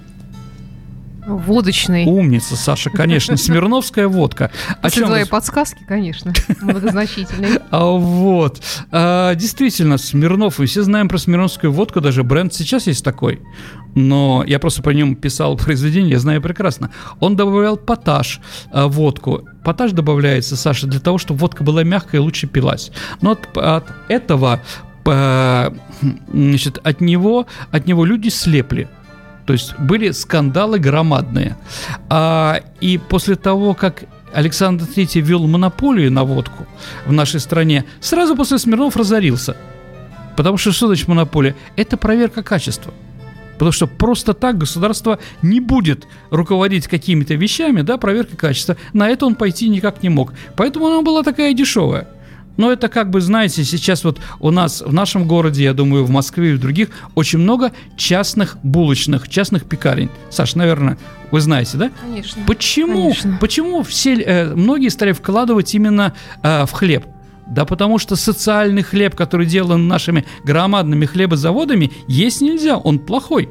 Водочный. 1.27 2.05
Умница, 2.05 2.57
Саша, 2.57 2.91
конечно. 2.91 3.37
Смирновская 3.43 4.09
водка. 4.09 4.51
О 4.81 4.91
чем 4.91 5.07
твои 5.07 5.23
вы... 5.23 5.29
подсказки, 5.29 5.85
конечно, 5.87 6.33
многозначительные. 6.61 7.61
А 7.71 7.85
вот. 7.87 8.61
А, 8.91 9.35
действительно, 9.35 9.99
Смирнов, 9.99 10.59
мы 10.59 10.67
все 10.67 10.83
знаем 10.83 11.09
про 11.09 11.19
Смирновскую 11.19 11.73
водку, 11.73 12.01
даже 12.01 12.25
бренд 12.25 12.53
сейчас 12.53 12.87
есть 12.87 13.05
такой. 13.05 13.41
Но 13.95 14.43
я 14.47 14.59
просто 14.59 14.83
по 14.83 14.91
нем 14.91 15.15
писал 15.15 15.57
произведение, 15.59 16.13
я 16.13 16.19
знаю 16.19 16.43
прекрасно. 16.43 16.91
Он 17.21 17.37
добавлял 17.37 17.77
поташ 17.77 18.41
а, 18.73 18.89
водку. 18.89 19.49
Поташ 19.65 19.93
добавляется, 19.93 20.57
Саша, 20.57 20.89
для 20.89 21.01
того, 21.01 21.19
чтобы 21.19 21.41
водка 21.41 21.63
была 21.63 21.85
мягкая 21.85 22.21
и 22.21 22.25
лучше 22.25 22.49
пилась. 22.49 22.91
Но 23.21 23.33
от, 23.33 23.57
от 23.57 23.93
этого 24.09 24.61
по, 25.05 25.73
значит, 26.33 26.79
от 26.83 27.01
него, 27.01 27.47
от 27.71 27.87
него 27.87 28.05
люди 28.05 28.29
слепли. 28.29 28.89
То 29.47 29.53
есть 29.53 29.79
были 29.79 30.11
скандалы 30.13 30.79
громадные. 30.79 31.57
А, 32.09 32.61
и 32.81 32.99
после 32.99 33.37
того, 33.37 33.75
как 33.75 34.05
Александр 34.33 34.85
III 34.85 35.21
ввел 35.21 35.47
монополию 35.47 36.11
на 36.13 36.25
водку 36.25 36.67
в 37.07 37.13
нашей 37.13 37.41
стране, 37.41 37.85
сразу 38.01 38.37
после 38.37 38.59
Смирнов 38.59 38.97
разорился. 38.97 39.57
Потому 40.37 40.57
что 40.57 40.73
что 40.73 40.87
значит 40.87 41.09
монополия? 41.09 41.55
Это 41.77 41.97
проверка 41.97 42.43
качества. 42.43 42.93
Потому 43.55 43.73
что 43.73 43.87
просто 43.87 44.33
так 44.33 44.59
государство 44.59 45.19
не 45.43 45.61
будет 45.61 46.07
руководить 46.31 46.89
какими-то 46.89 47.35
вещами, 47.35 47.83
да, 47.83 47.97
проверка 47.97 48.37
качества. 48.37 48.77
На 48.93 49.09
это 49.09 49.27
он 49.27 49.35
пойти 49.35 49.69
никак 49.69 50.03
не 50.03 50.09
мог. 50.09 50.33
Поэтому 50.57 50.87
она 50.87 51.03
была 51.03 51.23
такая 51.23 51.53
дешевая. 51.53 52.09
Но 52.57 52.71
это 52.71 52.89
как 52.89 53.11
бы, 53.11 53.21
знаете, 53.21 53.65
сейчас 53.65 54.05
вот 54.05 54.21
у 54.41 54.51
нас 54.51 54.83
в 54.83 54.93
нашем 54.93 55.27
городе, 55.27 55.65
я 55.65 55.75
думаю, 55.75 56.05
в 56.05 56.11
Москве 56.11 56.53
и 56.53 56.55
в 56.55 56.61
других, 56.61 56.89
очень 57.15 57.39
много 57.39 57.73
частных 57.97 58.59
булочных, 58.63 59.29
частных 59.29 59.65
пекарень. 59.65 60.11
Саш, 60.31 60.55
наверное, 60.55 60.99
вы 61.31 61.41
знаете, 61.41 61.79
да? 61.79 61.91
Конечно. 62.01 62.43
Почему? 62.47 63.03
Конечно. 63.05 63.39
Почему 63.41 63.83
все, 63.83 64.15
э, 64.15 64.55
многие 64.55 64.89
стали 64.89 65.13
вкладывать 65.13 65.75
именно 65.75 66.13
э, 66.43 66.67
в 66.67 66.73
хлеб? 66.73 67.07
Да 67.47 67.65
потому 67.65 67.99
что 67.99 68.17
социальный 68.17 68.83
хлеб, 68.83 69.15
который 69.15 69.47
делан 69.47 69.89
нашими 69.89 70.25
громадными 70.45 71.07
хлебозаводами, 71.07 71.91
есть 72.07 72.41
нельзя, 72.41 72.77
он 72.77 72.99
плохой. 72.99 73.49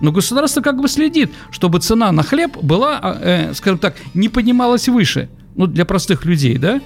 Но 0.00 0.12
государство 0.12 0.60
как 0.60 0.80
бы 0.80 0.88
следит, 0.88 1.32
чтобы 1.50 1.80
цена 1.80 2.12
на 2.12 2.22
хлеб 2.22 2.56
была, 2.58 2.98
а, 3.02 3.18
э, 3.20 3.54
скажем 3.54 3.78
так, 3.78 3.96
не 4.14 4.28
поднималась 4.28 4.88
выше 4.88 5.28
ну, 5.56 5.66
для 5.66 5.84
простых 5.84 6.24
людей, 6.24 6.58
да? 6.58 6.80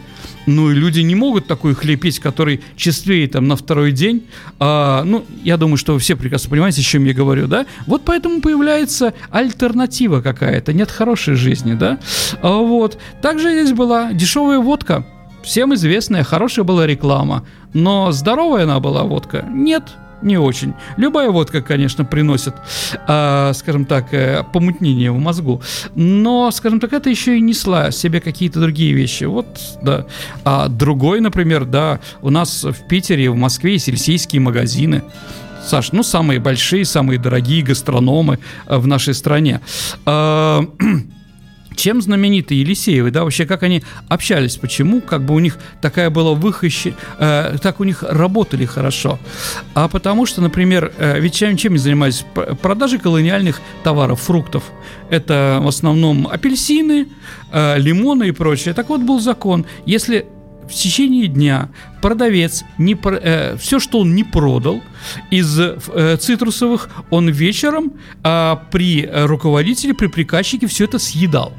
Ну, 0.47 0.71
и 0.71 0.75
люди 0.75 1.01
не 1.01 1.15
могут 1.15 1.47
такой 1.47 1.75
хлеб 1.75 2.05
есть, 2.05 2.21
который 2.21 2.61
чистеет 2.77 3.33
там 3.33 3.49
на 3.49 3.57
второй 3.57 3.93
день. 3.93 4.25
А, 4.59 5.03
ну, 5.05 5.25
я 5.43 5.57
думаю, 5.57 5.77
что 5.77 5.93
вы 5.95 5.99
все 5.99 6.17
прекрасно 6.17 6.51
понимаете, 6.51 6.81
о 6.81 6.85
чем 6.85 7.05
я 7.05 7.13
говорю, 7.13 7.47
да? 7.47 7.67
Вот 7.87 8.03
поэтому 8.05 8.41
появляется 8.41 9.13
альтернатива 9.31 10.21
какая-то, 10.21 10.73
нет 10.73 10.91
хорошей 10.91 11.35
жизни, 11.35 11.75
да? 11.75 11.99
А, 12.43 12.59
вот. 12.59 12.99
Также 13.21 13.51
здесь 13.51 13.73
была 13.73 14.13
дешевая 14.13 14.59
водка, 14.59 15.05
всем 15.43 15.75
известная, 15.75 16.25
хорошая 16.25 16.65
была 16.65 16.87
реклама. 16.87 17.45
Но 17.73 18.13
здоровая 18.13 18.65
она 18.65 18.81
была 18.81 19.03
водка? 19.05 19.45
Нет, 19.49 19.85
не 20.23 20.39
очень. 20.39 20.75
Любая 20.97 21.31
водка, 21.31 21.63
конечно, 21.63 22.05
приносит, 22.05 22.55
э, 23.09 23.53
скажем 23.55 23.85
так, 23.85 24.13
э, 24.13 24.45
помутнение 24.53 25.11
в 25.11 25.19
мозгу. 25.19 25.63
Но, 25.95 26.51
скажем 26.51 26.81
так, 26.81 26.93
это 26.93 27.11
еще 27.11 27.37
и 27.37 27.41
несла 27.41 27.91
себе 27.91 28.21
какие-то 28.21 28.61
другие 28.61 28.93
вещи. 28.93 29.25
Вот, 29.25 29.47
да. 29.83 30.07
А 30.45 30.69
другой, 30.69 31.21
например, 31.21 31.65
да, 31.65 32.01
у 32.23 32.31
нас 32.31 32.65
в 32.65 32.89
Питере, 32.89 33.31
в 33.31 33.37
Москве 33.37 33.73
есть 33.73 33.87
сельсийские 33.87 34.41
магазины. 34.41 35.03
Саш, 35.67 35.93
ну, 35.93 36.03
самые 36.03 36.41
большие, 36.41 36.85
самые 36.85 37.19
дорогие 37.19 37.63
гастрономы 37.63 38.39
э, 38.67 38.77
в 38.77 38.87
нашей 38.87 39.15
стране. 39.15 39.61
Э, 40.07 40.63
чем 41.81 42.03
знамениты 42.03 42.55
Елисеевы, 42.55 43.11
да, 43.11 43.25
вообще 43.25 43.47
как 43.47 43.63
они 43.63 43.83
общались, 44.09 44.57
почему 44.57 45.01
как 45.01 45.25
бы 45.25 45.35
у 45.35 45.39
них 45.39 45.59
такая 45.81 46.11
была 46.11 46.35
выхощи, 46.35 46.95
э, 47.19 47.57
так 47.63 47.81
у 47.81 47.85
них 47.85 48.03
работали 48.03 48.67
хорошо. 48.67 49.19
А 49.75 49.89
потому 49.89 50.27
что, 50.27 50.43
например, 50.43 50.93
э, 50.99 51.19
ведь 51.19 51.35
чем, 51.35 51.57
чем 51.57 51.73
они 51.73 51.79
занимались? 51.79 52.25
Продажей 52.61 52.99
колониальных 52.99 53.63
товаров, 53.83 54.21
фруктов. 54.21 54.65
Это 55.09 55.59
в 55.63 55.69
основном 55.69 56.29
апельсины, 56.29 57.09
э, 57.51 57.79
лимоны 57.79 58.29
и 58.29 58.33
прочее. 58.33 58.75
Так 58.75 58.91
вот 58.91 59.01
был 59.01 59.19
закон, 59.19 59.65
если 59.87 60.27
в 60.71 60.75
течение 60.75 61.27
дня 61.27 61.69
продавец 62.01 62.65
не 62.79 62.97
э, 63.03 63.57
все, 63.59 63.79
что 63.79 64.01
он 64.01 64.15
не 64.15 64.25
продал 64.25 64.81
из 65.31 65.59
э, 65.59 66.17
цитрусовых, 66.19 66.89
он 67.11 67.29
вечером 67.29 67.93
э, 68.23 68.57
при 68.71 69.09
руководителе, 69.13 69.95
при 69.95 70.07
приказчике 70.07 70.67
все 70.67 70.85
это 70.85 70.99
съедал. 70.99 71.53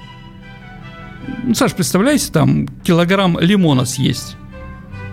Ну, 1.43 1.53
Саш, 1.53 1.73
представляете, 1.73 2.31
там 2.31 2.67
килограмм 2.83 3.37
лимона 3.39 3.85
съесть. 3.85 4.37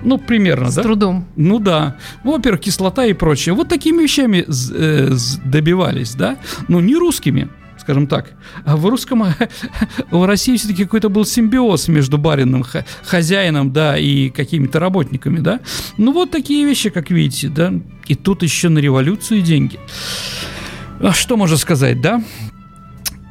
Ну, 0.02 0.18
примерно, 0.18 0.70
С 0.70 0.76
да? 0.76 0.82
С 0.82 0.84
трудом. 0.84 1.26
Ну 1.36 1.58
да. 1.58 1.96
Ну, 2.24 2.32
во-первых, 2.32 2.60
кислота 2.60 3.04
и 3.06 3.12
прочее. 3.12 3.54
Вот 3.54 3.68
такими 3.68 4.02
вещами 4.02 4.44
э, 4.46 5.16
добивались, 5.44 6.14
да? 6.14 6.36
Ну, 6.68 6.80
не 6.80 6.94
русскими, 6.94 7.48
скажем 7.88 8.06
так. 8.06 8.32
А 8.66 8.76
в 8.76 8.84
русском, 8.84 9.24
в 10.10 10.26
России 10.26 10.58
все-таки 10.58 10.84
какой-то 10.84 11.08
был 11.08 11.24
симбиоз 11.24 11.88
между 11.88 12.18
барином, 12.18 12.62
хозяином, 13.02 13.72
да, 13.72 13.96
и 13.96 14.28
какими-то 14.28 14.78
работниками, 14.78 15.38
да? 15.38 15.60
Ну, 15.96 16.12
вот 16.12 16.30
такие 16.30 16.66
вещи, 16.66 16.90
как 16.90 17.10
видите, 17.10 17.48
да? 17.48 17.72
И 18.06 18.14
тут 18.14 18.42
еще 18.42 18.68
на 18.68 18.78
революцию 18.78 19.40
деньги. 19.40 19.80
А 21.00 21.12
что 21.12 21.38
можно 21.38 21.56
сказать, 21.56 22.02
да? 22.02 22.22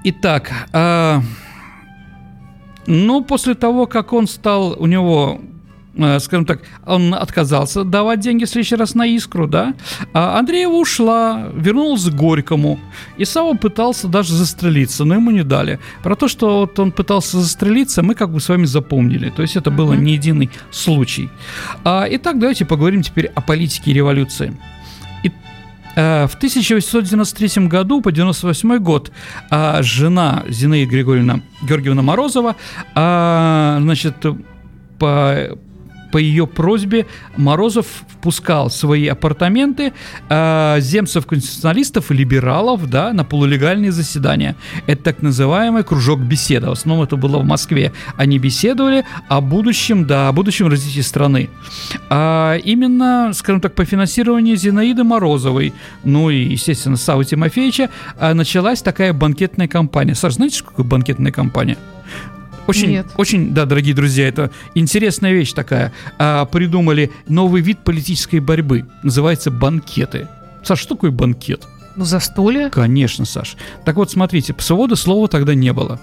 Итак, 0.04 0.52
а... 0.74 1.22
Но 2.88 3.22
после 3.22 3.54
того, 3.54 3.86
как 3.86 4.12
он 4.12 4.28
стал, 4.28 4.76
у 4.80 4.88
него 4.88 5.40
э, 5.40 5.57
скажем 6.20 6.46
так, 6.46 6.62
он 6.86 7.14
отказался 7.14 7.84
давать 7.84 8.20
деньги 8.20 8.46
в 8.46 8.50
следующий 8.50 8.76
раз 8.76 8.96
на 8.96 9.06
искру, 9.06 9.48
да, 9.48 9.74
а 10.14 10.38
Андреева 10.40 10.74
ушла, 10.74 11.50
вернулась 11.54 12.06
к 12.06 12.14
Горькому, 12.14 12.80
и 13.18 13.26
Сава 13.26 13.54
пытался 13.56 14.08
даже 14.08 14.34
застрелиться, 14.34 15.06
но 15.06 15.16
ему 15.16 15.32
не 15.32 15.44
дали. 15.44 15.80
Про 16.04 16.16
то, 16.16 16.28
что 16.28 16.62
вот 16.62 16.80
он 16.80 16.92
пытался 16.92 17.40
застрелиться, 17.40 18.04
мы 18.04 18.16
как 18.16 18.32
бы 18.32 18.40
с 18.40 18.50
вами 18.50 18.66
запомнили, 18.66 19.30
то 19.30 19.42
есть 19.42 19.56
это 19.56 19.72
было 19.72 19.94
не 19.94 20.14
единый 20.14 20.50
случай. 20.72 21.30
А, 21.84 22.06
итак, 22.10 22.40
давайте 22.40 22.66
поговорим 22.66 23.02
теперь 23.02 23.28
о 23.28 23.42
политике 23.42 23.94
революции. 23.94 24.56
И, 25.24 25.32
Э, 25.98 26.28
в 26.28 26.36
1893 26.36 27.68
году 27.68 28.02
по 28.02 28.12
98 28.12 28.78
год 28.78 29.12
э, 29.50 29.82
жена 29.82 30.44
Зинаида 30.48 30.92
Григорьевна 30.92 31.42
Георгиевна 31.64 32.04
Морозова, 32.04 32.56
э, 32.94 33.78
значит, 33.82 34.16
по 35.00 35.58
по 36.12 36.18
ее 36.18 36.48
просьбе 36.48 37.06
Морозов 37.36 37.86
впускал 38.08 38.70
свои 38.70 39.08
апартаменты 39.08 39.94
э, 40.30 40.78
земцев-конституционалистов 40.80 42.12
и 42.12 42.14
либералов 42.14 42.90
да, 42.90 43.14
на 43.14 43.24
полулегальные 43.24 43.92
заседания. 43.92 44.56
Это 44.88 45.04
так 45.04 45.22
называемый 45.22 45.84
кружок 45.84 46.20
беседа. 46.20 46.70
В 46.70 46.72
основном 46.72 47.04
это 47.06 47.16
было 47.16 47.40
в 47.40 47.46
Москве. 47.46 47.94
Они 48.16 48.40
беседовали 48.40 49.06
о 49.28 49.42
будущем, 49.42 50.06
да, 50.06 50.30
о 50.30 50.32
будущем 50.32 50.68
развитии 50.68 51.02
страны. 51.02 51.50
А 52.10 52.56
именно, 52.56 53.32
скажем 53.34 53.62
так, 53.62 53.76
по 53.76 53.86
финансированию 53.86 54.56
Зинаиды 54.56 55.04
Морозовой, 55.04 55.74
ну 56.04 56.30
и, 56.30 56.38
естественно, 56.38 56.98
Савы 56.98 57.26
Тимофеевича, 57.26 57.90
э, 58.20 58.34
началась 58.34 58.82
такая 58.82 59.14
банкетная 59.14 59.68
кампания. 59.68 60.16
Саш, 60.16 60.34
знаете, 60.36 60.58
что 60.58 60.70
такое 60.70 60.86
банкетная 60.86 61.32
кампания? 61.32 61.78
Очень, 62.68 62.90
Нет. 62.90 63.08
очень, 63.16 63.54
да, 63.54 63.66
дорогие 63.66 63.96
друзья, 63.96 64.28
это 64.28 64.52
интересная 64.76 65.32
вещь 65.32 65.54
такая. 65.54 65.94
А, 66.20 66.46
придумали 66.46 67.12
новый 67.28 67.62
вид 67.62 67.80
политической 67.80 68.40
борьбы. 68.40 68.86
Называется 69.04 69.52
банкеты. 69.52 70.28
Саш, 70.64 70.80
что 70.80 70.96
такое 70.96 71.12
банкет? 71.12 71.66
Ну, 71.96 72.06
застолье? 72.06 72.70
Конечно, 72.70 73.26
Саш. 73.26 73.56
Так 73.84 73.96
вот, 73.96 74.12
смотрите, 74.12 74.54
свода 74.60 74.96
слова 74.96 75.28
тогда 75.28 75.56
не 75.56 75.74
было. 75.74 76.00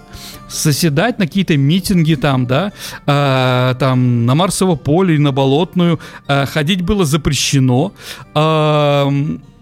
Соседать 0.48 1.18
на 1.18 1.26
какие-то 1.26 1.56
митинги 1.56 2.16
там, 2.16 2.46
да, 2.46 2.72
э, 3.06 3.74
там 3.78 4.26
на 4.26 4.34
Марсово 4.34 4.74
поле, 4.74 5.18
на 5.20 5.30
Болотную, 5.30 6.00
э, 6.26 6.46
ходить 6.46 6.82
было 6.82 7.04
запрещено. 7.04 7.92
Э, 8.34 9.06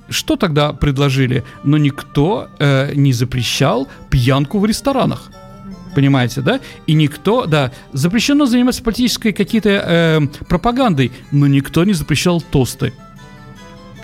что 0.09 0.37
тогда 0.37 0.73
предложили? 0.73 1.45
Но 1.65 1.77
никто 1.77 2.49
э, 2.59 2.95
не 2.95 3.12
запрещал 3.12 3.88
пьянку 4.09 4.59
в 4.59 4.65
ресторанах 4.65 5.31
понимаете, 5.94 6.40
да? 6.40 6.61
И 6.87 6.94
никто, 6.94 7.46
да, 7.46 7.72
запрещено 7.92 8.46
заниматься 8.46 8.83
политической 8.83 9.33
какие-то 9.33 9.70
э, 9.70 10.20
пропагандой, 10.48 11.12
но 11.31 11.46
никто 11.46 11.85
не 11.85 11.92
запрещал 11.92 12.40
тосты. 12.40 12.92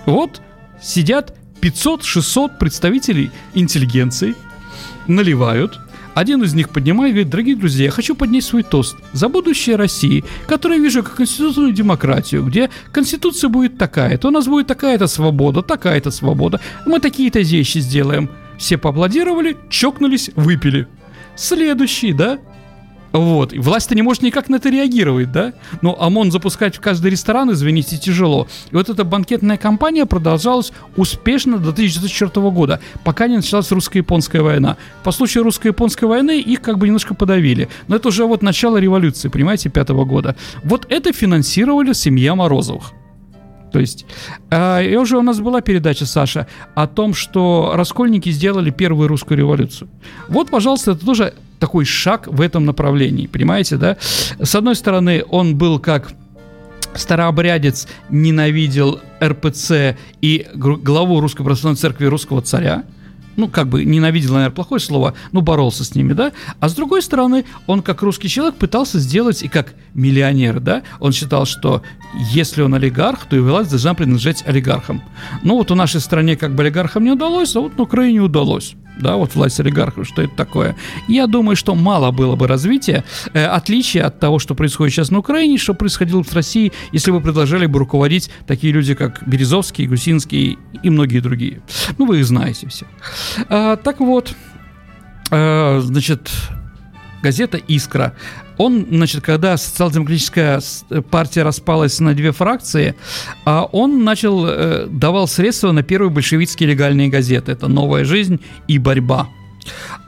Вот 0.07 0.41
сидят 0.81 1.37
500-600 1.61 2.59
представителей 2.59 3.31
интеллигенции, 3.55 4.35
наливают, 5.07 5.79
один 6.19 6.43
из 6.43 6.53
них 6.53 6.71
поднимает 6.71 7.11
и 7.11 7.13
говорит, 7.13 7.31
дорогие 7.31 7.55
друзья, 7.55 7.85
я 7.85 7.91
хочу 7.93 8.17
поднять 8.17 8.43
свой 8.43 8.65
тост 8.65 8.97
за 9.13 9.29
будущее 9.29 9.77
России, 9.77 10.25
которое 10.49 10.81
вижу 10.81 11.05
как 11.05 11.15
конституционную 11.15 11.73
демократию, 11.73 12.45
где 12.45 12.71
конституция 12.91 13.49
будет 13.49 13.79
такая, 13.79 14.19
то 14.19 14.29
у 14.29 14.31
нас 14.33 14.47
будет 14.47 14.67
такая-то 14.67 15.07
свобода, 15.07 15.63
такая-то 15.63 16.11
свобода, 16.11 16.61
мы 16.87 16.99
такие-то 16.99 17.39
вещи 17.39 17.79
сделаем. 17.79 18.31
Все 18.59 18.77
поаплодировали, 18.79 19.57
чокнулись, 19.71 20.31
выпили. 20.35 20.89
Следующий, 21.39 22.13
да? 22.13 22.41
Вот, 23.13 23.53
и 23.53 23.59
власть-то 23.59 23.95
не 23.95 24.03
может 24.03 24.23
никак 24.23 24.49
на 24.49 24.57
это 24.57 24.69
реагировать, 24.69 25.33
да? 25.33 25.55
Но 25.81 25.97
ОМОН 25.99 26.33
запускать 26.33 26.77
в 26.77 26.81
каждый 26.81 27.13
ресторан, 27.13 27.51
извините, 27.53 27.97
тяжело. 27.97 28.49
И 28.71 28.75
вот 28.75 28.89
эта 28.91 29.05
банкетная 29.05 29.57
кампания 29.57 30.05
продолжалась 30.05 30.73
успешно 30.97 31.59
до 31.59 31.71
1904 31.71 32.51
года, 32.51 32.81
пока 33.05 33.29
не 33.29 33.37
началась 33.37 33.71
русско-японская 33.71 34.43
война. 34.43 34.77
По 35.05 35.13
случаю 35.13 35.45
русско-японской 35.45 36.05
войны 36.05 36.41
их 36.41 36.61
как 36.61 36.77
бы 36.77 36.87
немножко 36.87 37.15
подавили. 37.15 37.69
Но 37.87 37.97
это 37.97 38.09
уже 38.09 38.27
вот 38.27 38.43
начало 38.43 38.77
революции, 38.77 39.29
понимаете, 39.29 39.71
пятого 39.71 40.05
года. 40.05 40.37
Вот 40.65 40.87
это 40.91 41.13
финансировали 41.13 41.93
семья 41.93 42.35
Морозовых. 42.35 42.93
То 43.73 43.81
есть, 43.81 44.07
э, 44.51 44.97
уже 44.97 45.19
у 45.19 45.23
нас 45.23 45.41
была 45.41 45.61
передача, 45.61 46.07
Саша, 46.07 46.47
о 46.75 46.87
том, 46.87 47.15
что 47.15 47.73
раскольники 47.75 48.31
сделали 48.31 48.71
первую 48.71 49.09
русскую 49.09 49.39
революцию. 49.39 49.89
Вот, 50.29 50.51
пожалуйста, 50.51 50.93
это 50.93 51.05
тоже 51.05 51.35
такой 51.59 51.85
шаг 51.85 52.27
в 52.27 52.41
этом 52.41 52.65
направлении, 52.65 53.27
понимаете, 53.27 53.77
да? 53.77 53.97
С 54.41 54.55
одной 54.55 54.77
стороны, 54.77 55.25
он 55.29 55.57
был 55.57 55.79
как 55.79 56.13
старообрядец 56.95 57.87
ненавидел 58.11 59.01
РПЦ 59.23 59.97
и 60.21 60.47
главу 60.55 61.21
Русской 61.21 61.43
Православной 61.45 61.77
Церкви 61.77 62.07
русского 62.07 62.43
царя, 62.43 62.85
ну, 63.39 63.49
как 63.49 63.69
бы 63.69 63.85
ненавидел, 63.85 64.35
наверное, 64.35 64.55
плохое 64.55 64.81
слово, 64.81 65.15
но 65.33 65.41
боролся 65.41 65.85
с 65.85 65.95
ними, 65.95 66.13
да. 66.13 66.33
А 66.61 66.69
с 66.69 66.75
другой 66.75 67.01
стороны, 67.03 67.45
он 67.67 67.83
как 67.83 68.03
русский 68.03 68.29
человек 68.29 68.57
пытался 68.57 68.99
сделать 68.99 69.43
и 69.43 69.49
как 69.49 69.75
миллионер, 69.95 70.61
да. 70.61 70.83
Он 70.99 71.13
считал, 71.13 71.47
что 71.47 71.83
если 72.33 72.63
он 72.63 72.75
олигарх, 72.75 73.27
то 73.27 73.37
и 73.37 73.39
власть 73.39 73.71
должна 73.71 73.95
принадлежать 73.95 74.45
олигархам. 74.47 75.03
Ну, 75.45 75.57
вот 75.57 75.71
у 75.71 75.77
нашей 75.77 76.01
стране 76.01 76.37
как 76.37 76.55
бы 76.55 76.65
олигархам 76.65 77.05
не 77.05 77.13
удалось, 77.13 77.55
а 77.55 77.61
вот 77.61 77.79
на 77.79 77.85
Украине 77.85 78.21
удалось 78.21 78.75
да, 78.99 79.17
вот 79.17 79.35
власть 79.35 79.61
олигархов, 79.61 80.07
что 80.07 80.23
это 80.23 80.35
такое. 80.35 80.77
Я 81.07 81.27
думаю, 81.27 81.57
что 81.57 81.75
мало 81.75 82.11
было 82.11 82.37
бы 82.37 82.47
развития, 82.47 83.05
э, 83.33 83.45
отличия 83.45 84.07
от 84.07 84.19
того, 84.21 84.39
что 84.39 84.55
происходит 84.55 84.95
сейчас 84.95 85.11
на 85.11 85.19
Украине, 85.19 85.59
что 85.59 85.75
происходило 85.75 86.23
в 86.23 86.33
России, 86.33 86.73
если 86.93 87.11
бы 87.11 87.21
предложили 87.21 87.67
бы 87.67 87.79
руководить 87.79 88.31
такие 88.47 88.73
люди, 88.73 88.95
как 88.95 89.27
Березовский, 89.27 89.87
Гусинский 89.87 90.59
и 90.83 90.91
многие 90.91 91.21
другие. 91.21 91.63
Ну, 91.97 92.07
вы 92.07 92.21
их 92.21 92.27
знаете 92.27 92.69
все. 92.69 92.87
А, 93.49 93.77
так 93.77 94.01
вот, 94.01 94.35
а, 95.31 95.81
значит, 95.81 96.31
газета 97.23 97.59
«Искра». 97.59 98.15
Он, 98.57 98.87
значит, 98.91 99.23
когда 99.23 99.57
социал-демократическая 99.57 100.61
партия 101.11 101.45
распалась 101.45 102.01
на 102.01 102.13
две 102.15 102.33
фракции, 102.33 102.97
а 103.45 103.63
он 103.63 104.03
начал, 104.03 104.47
э, 104.47 104.87
давал 104.91 105.29
средства 105.29 105.71
на 105.71 105.85
первые 105.85 106.11
большевистские 106.11 106.69
легальные 106.71 107.09
газеты. 107.09 107.53
Это 107.53 107.69
«Новая 107.69 108.05
жизнь» 108.05 108.41
и 108.67 108.79
«Борьба». 108.79 109.29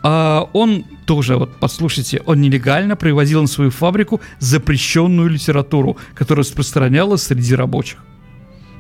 А 0.02 0.48
он 0.52 0.84
тоже, 1.06 1.36
вот 1.36 1.50
послушайте, 1.60 2.22
он 2.26 2.40
нелегально 2.40 2.96
привозил 2.96 3.42
на 3.42 3.46
свою 3.46 3.70
фабрику 3.70 4.20
запрещенную 4.38 5.28
литературу, 5.28 5.96
которая 6.14 6.44
распространялась 6.44 7.22
среди 7.22 7.54
рабочих. 7.54 7.98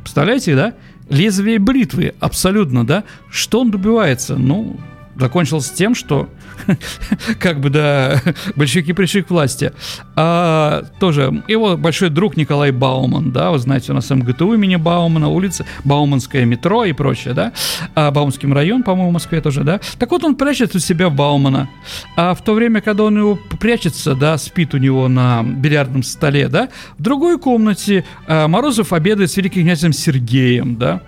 Представляете, 0.02 0.56
да? 0.56 0.74
Лезвие 1.10 1.58
бритвы, 1.58 2.14
абсолютно, 2.20 2.86
да? 2.86 3.04
Что 3.30 3.60
он 3.60 3.70
добивается? 3.70 4.36
Ну, 4.36 4.78
закончился 5.20 5.74
тем, 5.74 5.94
что 5.94 6.28
как 7.38 7.60
бы, 7.60 7.70
да, 7.70 8.20
большевики 8.56 8.92
пришли 8.92 9.22
к 9.22 9.30
власти. 9.30 9.72
А, 10.16 10.84
тоже 10.98 11.42
его 11.46 11.76
большой 11.76 12.10
друг 12.10 12.36
Николай 12.36 12.70
Бауман, 12.70 13.30
да, 13.30 13.50
вы 13.50 13.58
знаете, 13.58 13.92
у 13.92 13.94
нас 13.94 14.10
МГТУ 14.10 14.54
имени 14.54 14.76
Баумана, 14.76 15.28
улица, 15.28 15.66
Бауманское 15.84 16.44
метро 16.44 16.84
и 16.84 16.92
прочее, 16.92 17.34
да, 17.34 17.52
а, 17.94 18.10
Бауманский 18.10 18.52
район, 18.52 18.82
по-моему, 18.82 19.10
в 19.10 19.14
Москве 19.14 19.40
тоже, 19.40 19.62
да. 19.62 19.80
Так 19.98 20.10
вот, 20.10 20.24
он 20.24 20.34
прячет 20.34 20.74
у 20.74 20.78
себя 20.78 21.10
Баумана. 21.10 21.68
А 22.16 22.34
в 22.34 22.42
то 22.42 22.54
время, 22.54 22.80
когда 22.80 23.04
он 23.04 23.18
его 23.18 23.38
прячется, 23.60 24.14
да, 24.14 24.38
спит 24.38 24.74
у 24.74 24.78
него 24.78 25.08
на 25.08 25.42
бильярдном 25.42 26.02
столе, 26.02 26.48
да, 26.48 26.68
в 26.98 27.02
другой 27.02 27.38
комнате 27.38 28.04
а, 28.26 28.48
Морозов 28.48 28.92
обедает 28.92 29.30
с 29.30 29.36
великим 29.36 29.62
князем 29.62 29.92
Сергеем, 29.92 30.76
да, 30.76 31.02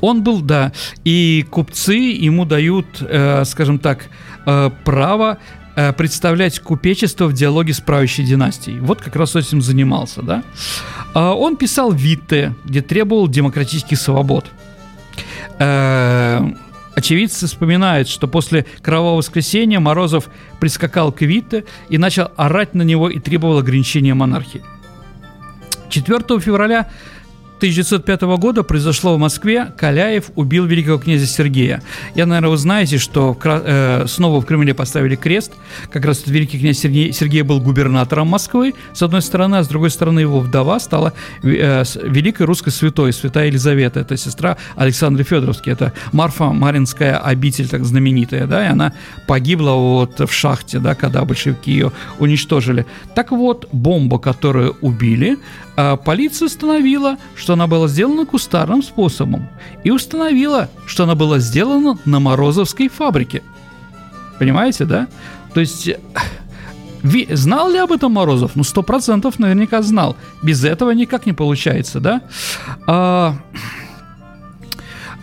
он 0.00 0.22
был, 0.22 0.40
да, 0.40 0.72
и 1.04 1.46
купцы 1.50 1.94
ему 1.94 2.44
дают, 2.44 2.86
э, 3.00 3.44
скажем 3.44 3.78
так, 3.78 4.06
э, 4.46 4.70
право 4.84 5.38
э, 5.76 5.92
представлять 5.92 6.60
купечество 6.60 7.26
в 7.26 7.32
диалоге 7.32 7.72
с 7.72 7.80
правящей 7.80 8.24
династией. 8.24 8.80
Вот 8.80 9.00
как 9.00 9.16
раз 9.16 9.34
этим 9.36 9.60
занимался, 9.60 10.22
да. 10.22 10.42
Э, 11.14 11.20
он 11.30 11.56
писал 11.56 11.92
Витте, 11.92 12.54
где 12.64 12.82
требовал 12.82 13.28
демократических 13.28 13.98
свобод. 13.98 14.46
Э, 15.58 16.40
Очевидцы 16.94 17.46
вспоминают, 17.46 18.08
что 18.08 18.28
после 18.28 18.66
Кровавого 18.80 19.16
воскресенья 19.16 19.80
Морозов 19.80 20.28
прискакал 20.60 21.10
к 21.10 21.22
Витте 21.22 21.64
и 21.88 21.98
начал 21.98 22.30
орать 22.36 22.74
на 22.74 22.82
него 22.82 23.10
и 23.10 23.18
требовал 23.18 23.58
ограничения 23.58 24.14
монархии. 24.14 24.62
4 25.88 26.40
февраля 26.40 26.88
1905 27.64 28.22
года 28.38 28.62
произошло 28.62 29.16
в 29.16 29.18
Москве. 29.18 29.72
Каляев 29.78 30.26
убил 30.34 30.66
великого 30.66 30.98
князя 30.98 31.24
Сергея. 31.24 31.82
Я, 32.14 32.26
наверное, 32.26 32.50
вы 32.50 32.58
знаете, 32.58 32.98
что 32.98 33.34
э, 33.42 34.04
снова 34.06 34.42
в 34.42 34.44
Кремле 34.44 34.74
поставили 34.74 35.16
крест. 35.16 35.52
Как 35.90 36.04
раз 36.04 36.20
этот 36.20 36.34
великий 36.34 36.58
князь 36.58 36.78
Сергей, 36.78 37.10
Сергей 37.12 37.40
был 37.40 37.62
губернатором 37.62 38.28
Москвы, 38.28 38.74
с 38.92 39.02
одной 39.02 39.22
стороны, 39.22 39.56
а 39.56 39.62
с 39.62 39.68
другой 39.68 39.88
стороны 39.88 40.20
его 40.20 40.40
вдова 40.40 40.78
стала 40.78 41.14
э, 41.42 41.84
великой 42.02 42.44
русской 42.44 42.68
святой, 42.68 43.14
святая 43.14 43.46
Елизавета. 43.46 44.00
Это 44.00 44.18
сестра 44.18 44.58
Александры 44.76 45.24
Федоровски. 45.24 45.70
Это 45.70 45.94
Марфа 46.12 46.52
Маринская 46.52 47.16
обитель, 47.16 47.68
так 47.68 47.86
знаменитая, 47.86 48.46
да, 48.46 48.62
и 48.62 48.68
она 48.68 48.92
погибла 49.26 49.70
вот 49.70 50.20
в 50.20 50.32
шахте, 50.34 50.80
да, 50.80 50.94
когда 50.94 51.24
большевики 51.24 51.72
ее 51.72 51.92
уничтожили. 52.18 52.84
Так 53.14 53.30
вот, 53.30 53.68
бомба, 53.72 54.18
которую 54.18 54.76
убили, 54.82 55.38
а 55.76 55.96
полиция 55.96 56.46
установила, 56.46 57.16
что 57.34 57.54
она 57.54 57.66
была 57.66 57.88
сделана 57.88 58.26
кустарным 58.26 58.82
способом 58.82 59.48
и 59.82 59.90
установила, 59.90 60.68
что 60.86 61.04
она 61.04 61.14
была 61.14 61.38
сделана 61.38 61.98
на 62.04 62.20
Морозовской 62.20 62.88
фабрике. 62.88 63.42
Понимаете, 64.38 64.84
да? 64.84 65.08
То 65.52 65.60
есть 65.60 65.88
Ви, 67.04 67.28
знал 67.30 67.70
ли 67.70 67.78
об 67.78 67.92
этом 67.92 68.12
Морозов? 68.12 68.52
Ну, 68.56 68.64
сто 68.64 68.82
процентов 68.82 69.38
наверняка 69.38 69.82
знал. 69.82 70.16
Без 70.42 70.64
этого 70.64 70.90
никак 70.92 71.26
не 71.26 71.34
получается, 71.34 72.00
да? 72.00 72.22
А, 72.86 73.36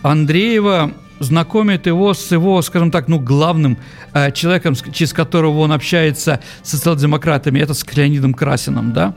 Андреева 0.02 0.92
знакомит 1.22 1.86
его 1.86 2.14
с 2.14 2.30
его, 2.30 2.60
скажем 2.62 2.90
так, 2.90 3.08
ну, 3.08 3.18
главным 3.18 3.78
э, 4.12 4.32
человеком, 4.32 4.74
через 4.74 5.12
которого 5.12 5.60
он 5.60 5.72
общается 5.72 6.40
с 6.62 6.70
социал-демократами, 6.70 7.60
это 7.60 7.74
с 7.74 7.84
Леонидом 7.94 8.34
Красиным, 8.34 8.92
да. 8.92 9.14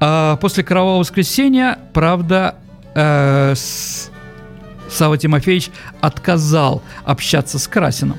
А 0.00 0.36
после 0.36 0.64
Кровавого 0.64 1.00
воскресенья, 1.00 1.78
правда, 1.92 2.56
э, 2.94 3.54
с... 3.54 4.10
Сава 4.88 5.18
Тимофеевич 5.18 5.70
отказал 6.00 6.80
общаться 7.04 7.58
с 7.58 7.66
Красиным. 7.66 8.18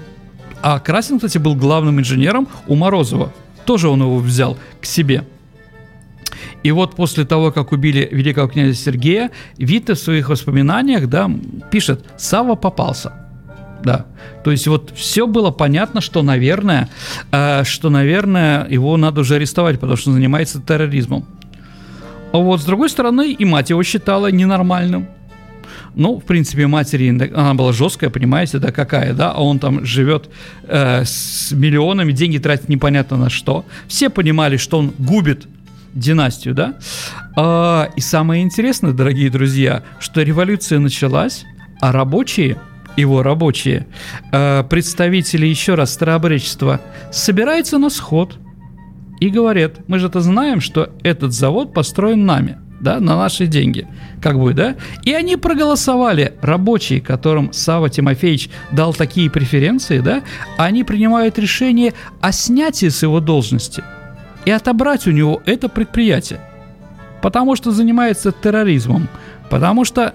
А 0.61 0.79
Красин, 0.79 1.17
кстати, 1.17 1.37
был 1.37 1.55
главным 1.55 1.99
инженером 1.99 2.47
у 2.67 2.75
Морозова. 2.75 3.31
Тоже 3.65 3.87
он 3.87 4.01
его 4.01 4.17
взял 4.17 4.57
к 4.81 4.85
себе. 4.85 5.23
И 6.67 6.71
вот 6.71 6.95
после 6.95 7.23
того, 7.23 7.53
как 7.53 7.71
убили 7.71 8.09
великого 8.11 8.49
князя 8.49 8.73
Сергея, 8.73 9.31
Вита 9.57 9.93
в 9.93 9.99
своих 9.99 10.27
воспоминаниях 10.27 11.07
да, 11.07 11.31
пишет 11.71 12.03
«Сава 12.17 12.55
попался». 12.55 13.13
Да. 13.85 14.05
То 14.43 14.51
есть 14.51 14.67
вот 14.67 14.91
все 14.93 15.27
было 15.27 15.49
понятно, 15.49 16.01
что, 16.01 16.23
наверное, 16.23 16.89
э, 17.31 17.63
что, 17.63 17.89
наверное, 17.89 18.67
его 18.67 18.97
надо 18.97 19.21
уже 19.21 19.35
арестовать, 19.35 19.79
потому 19.79 19.95
что 19.95 20.09
он 20.09 20.15
занимается 20.15 20.61
терроризмом. 20.61 21.23
А 22.33 22.37
вот 22.37 22.59
с 22.59 22.65
другой 22.65 22.89
стороны, 22.89 23.31
и 23.31 23.45
мать 23.45 23.69
его 23.69 23.81
считала 23.83 24.29
ненормальным. 24.29 25.07
Ну, 25.95 26.19
в 26.19 26.25
принципе, 26.25 26.67
матери, 26.67 27.17
она 27.33 27.53
была 27.53 27.71
жесткая, 27.71 28.09
понимаете, 28.09 28.59
да, 28.59 28.73
какая, 28.73 29.13
да, 29.13 29.31
а 29.31 29.41
он 29.41 29.59
там 29.59 29.85
живет 29.85 30.29
э, 30.63 31.05
с 31.05 31.53
миллионами, 31.53 32.11
деньги 32.11 32.39
тратит 32.39 32.67
непонятно 32.67 33.15
на 33.15 33.29
что. 33.29 33.63
Все 33.87 34.09
понимали, 34.09 34.57
что 34.57 34.79
он 34.79 34.91
губит 34.97 35.47
династию, 35.97 36.53
да. 36.53 36.75
А, 37.35 37.89
и 37.95 38.01
самое 38.01 38.43
интересное, 38.43 38.91
дорогие 38.91 39.29
друзья, 39.29 39.83
что 39.99 40.21
революция 40.21 40.79
началась, 40.79 41.45
а 41.81 41.91
рабочие, 41.91 42.57
его 42.95 43.23
рабочие, 43.23 43.87
э, 44.31 44.63
представители 44.69 45.45
еще 45.45 45.75
раз 45.75 45.93
старообречества, 45.93 46.81
собираются 47.11 47.77
на 47.77 47.89
сход 47.89 48.37
и 49.19 49.29
говорят, 49.29 49.87
мы 49.87 49.99
же 49.99 50.07
это 50.07 50.21
знаем, 50.21 50.61
что 50.61 50.91
этот 51.03 51.33
завод 51.33 51.73
построен 51.73 52.25
нами– 52.25 52.57
да, 52.79 52.99
на 52.99 53.17
наши 53.17 53.47
деньги, 53.47 53.87
как 54.21 54.39
бы, 54.39 54.53
да, 54.53 54.75
и 55.03 55.13
они 55.13 55.35
проголосовали, 55.35 56.33
рабочие, 56.41 57.01
которым 57.01 57.51
Сава 57.53 57.89
Тимофеевич 57.89 58.49
дал 58.71 58.93
такие 58.93 59.29
преференции, 59.29 59.99
да, 59.99 60.21
они 60.57 60.83
принимают 60.83 61.39
решение 61.39 61.93
о 62.21 62.31
снятии 62.31 62.89
с 62.89 63.03
его 63.03 63.19
должности 63.19 63.83
и 64.47 64.49
отобрать 64.49 65.05
у 65.07 65.11
него 65.11 65.41
это 65.45 65.67
предприятие, 65.67 66.39
потому 67.21 67.57
что 67.57 67.71
занимается 67.71 68.31
терроризмом, 68.31 69.09
потому 69.49 69.83
что 69.83 70.13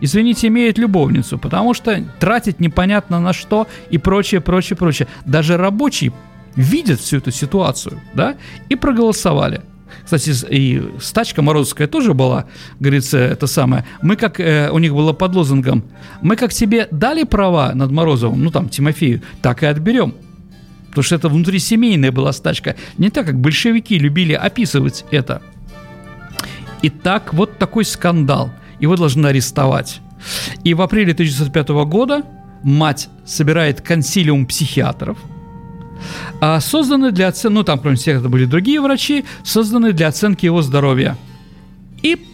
извините, 0.00 0.46
имеет 0.46 0.78
любовницу, 0.78 1.38
потому 1.38 1.74
что 1.74 2.02
тратить 2.18 2.60
непонятно 2.60 3.20
на 3.20 3.34
что 3.34 3.66
и 3.90 3.98
прочее, 3.98 4.40
прочее, 4.40 4.78
прочее. 4.78 5.06
Даже 5.26 5.58
рабочие 5.58 6.14
видят 6.56 6.98
всю 6.98 7.18
эту 7.18 7.30
ситуацию, 7.30 8.00
да, 8.14 8.36
и 8.70 8.74
проголосовали– 8.74 9.60
кстати, 10.04 10.32
и 10.50 10.82
стачка 11.00 11.42
Морозовская 11.42 11.86
тоже 11.86 12.14
была, 12.14 12.46
говорится, 12.80 13.18
это 13.18 13.46
самое. 13.46 13.84
Мы 14.02 14.16
как, 14.16 14.40
э, 14.40 14.68
у 14.70 14.78
них 14.78 14.92
было 14.92 15.12
под 15.12 15.34
лозунгом, 15.34 15.84
мы 16.20 16.36
как 16.36 16.52
тебе 16.52 16.88
дали 16.90 17.24
права 17.24 17.72
над 17.74 17.90
Морозовым, 17.90 18.42
ну 18.42 18.50
там, 18.50 18.68
Тимофею, 18.68 19.22
так 19.40 19.62
и 19.62 19.66
отберем. 19.66 20.14
Потому 20.94 21.04
что 21.04 21.16
это 21.16 21.28
внутрисемейная 21.28 22.12
была 22.12 22.32
стачка. 22.32 22.76
Не 22.98 23.10
так, 23.10 23.26
как 23.26 23.40
большевики 23.40 23.98
любили 23.98 24.32
описывать 24.32 25.04
это. 25.10 25.42
Итак, 26.82 27.34
вот 27.34 27.58
такой 27.58 27.84
скандал. 27.84 28.50
Его 28.78 28.96
должны 28.96 29.26
арестовать. 29.26 30.00
И 30.62 30.72
в 30.74 30.80
апреле 30.82 31.12
1905 31.12 31.68
года 31.86 32.22
мать 32.62 33.08
собирает 33.24 33.80
консилиум 33.80 34.46
психиатров– 34.46 35.18
а 36.40 36.60
созданы 36.60 37.12
для 37.12 37.28
оценки, 37.28 37.54
ну 37.54 37.64
там 37.64 37.78
кроме 37.78 37.96
всех 37.96 38.20
это 38.20 38.28
были 38.28 38.44
другие 38.44 38.80
врачи, 38.80 39.24
созданы 39.42 39.92
для 39.92 40.08
оценки 40.08 40.44
его 40.44 40.62
здоровья. 40.62 41.16
И 42.02 42.26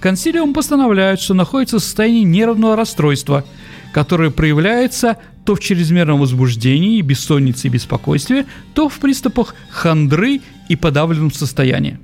консилиум 0.00 0.54
постановляют, 0.54 1.20
что 1.20 1.34
находится 1.34 1.78
в 1.78 1.82
состоянии 1.82 2.24
нервного 2.24 2.76
расстройства, 2.76 3.44
которое 3.92 4.30
проявляется 4.30 5.18
то 5.48 5.54
в 5.54 5.60
чрезмерном 5.60 6.20
возбуждении, 6.20 7.00
бессоннице 7.00 7.68
и 7.68 7.70
беспокойстве, 7.70 8.44
то 8.74 8.90
в 8.90 8.98
приступах 8.98 9.54
хандры 9.70 10.42
и 10.68 10.76
подавленном 10.76 11.32
состоянии. 11.32 11.98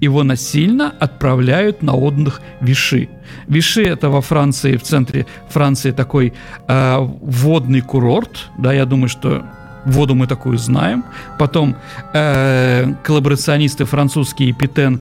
Его 0.00 0.24
насильно 0.24 0.90
отправляют 0.90 1.84
на 1.84 1.94
отдых 1.94 2.40
Виши. 2.60 3.10
Виши 3.46 3.84
это 3.84 4.10
во 4.10 4.20
Франции, 4.20 4.76
в 4.76 4.82
центре 4.82 5.26
Франции 5.48 5.92
такой 5.92 6.32
э, 6.66 6.96
водный 6.98 7.80
курорт, 7.80 8.50
да, 8.58 8.72
я 8.72 8.86
думаю, 8.86 9.08
что 9.08 9.44
воду 9.84 10.14
мы 10.14 10.26
такую 10.26 10.58
знаем. 10.58 11.04
Потом 11.38 11.76
э, 12.12 12.94
коллаборационисты 13.02 13.84
французские 13.84 14.52
Питен 14.52 15.00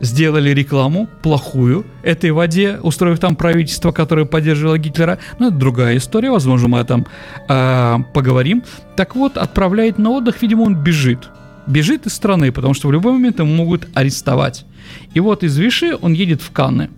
сделали 0.00 0.50
рекламу 0.50 1.08
плохую 1.22 1.84
этой 2.02 2.30
воде, 2.30 2.78
устроив 2.82 3.18
там 3.18 3.36
правительство, 3.36 3.92
которое 3.92 4.26
поддерживало 4.26 4.78
Гитлера. 4.78 5.18
Но 5.38 5.48
это 5.48 5.56
другая 5.56 5.96
история, 5.96 6.30
возможно, 6.30 6.68
мы 6.68 6.78
о 6.78 6.82
этом 6.82 7.06
э, 7.48 7.98
поговорим. 8.12 8.62
Так 8.96 9.16
вот, 9.16 9.36
отправляет 9.36 9.98
на 9.98 10.10
отдых, 10.10 10.42
видимо, 10.42 10.62
он 10.62 10.76
бежит. 10.76 11.30
Бежит 11.66 12.06
из 12.06 12.14
страны, 12.14 12.50
потому 12.52 12.74
что 12.74 12.88
в 12.88 12.92
любой 12.92 13.12
момент 13.12 13.38
его 13.38 13.48
могут 13.48 13.88
арестовать. 13.94 14.64
И 15.14 15.20
вот 15.20 15.44
из 15.44 15.56
Виши 15.56 15.96
он 16.00 16.12
едет 16.12 16.42
в 16.42 16.50
Канны. 16.50 16.90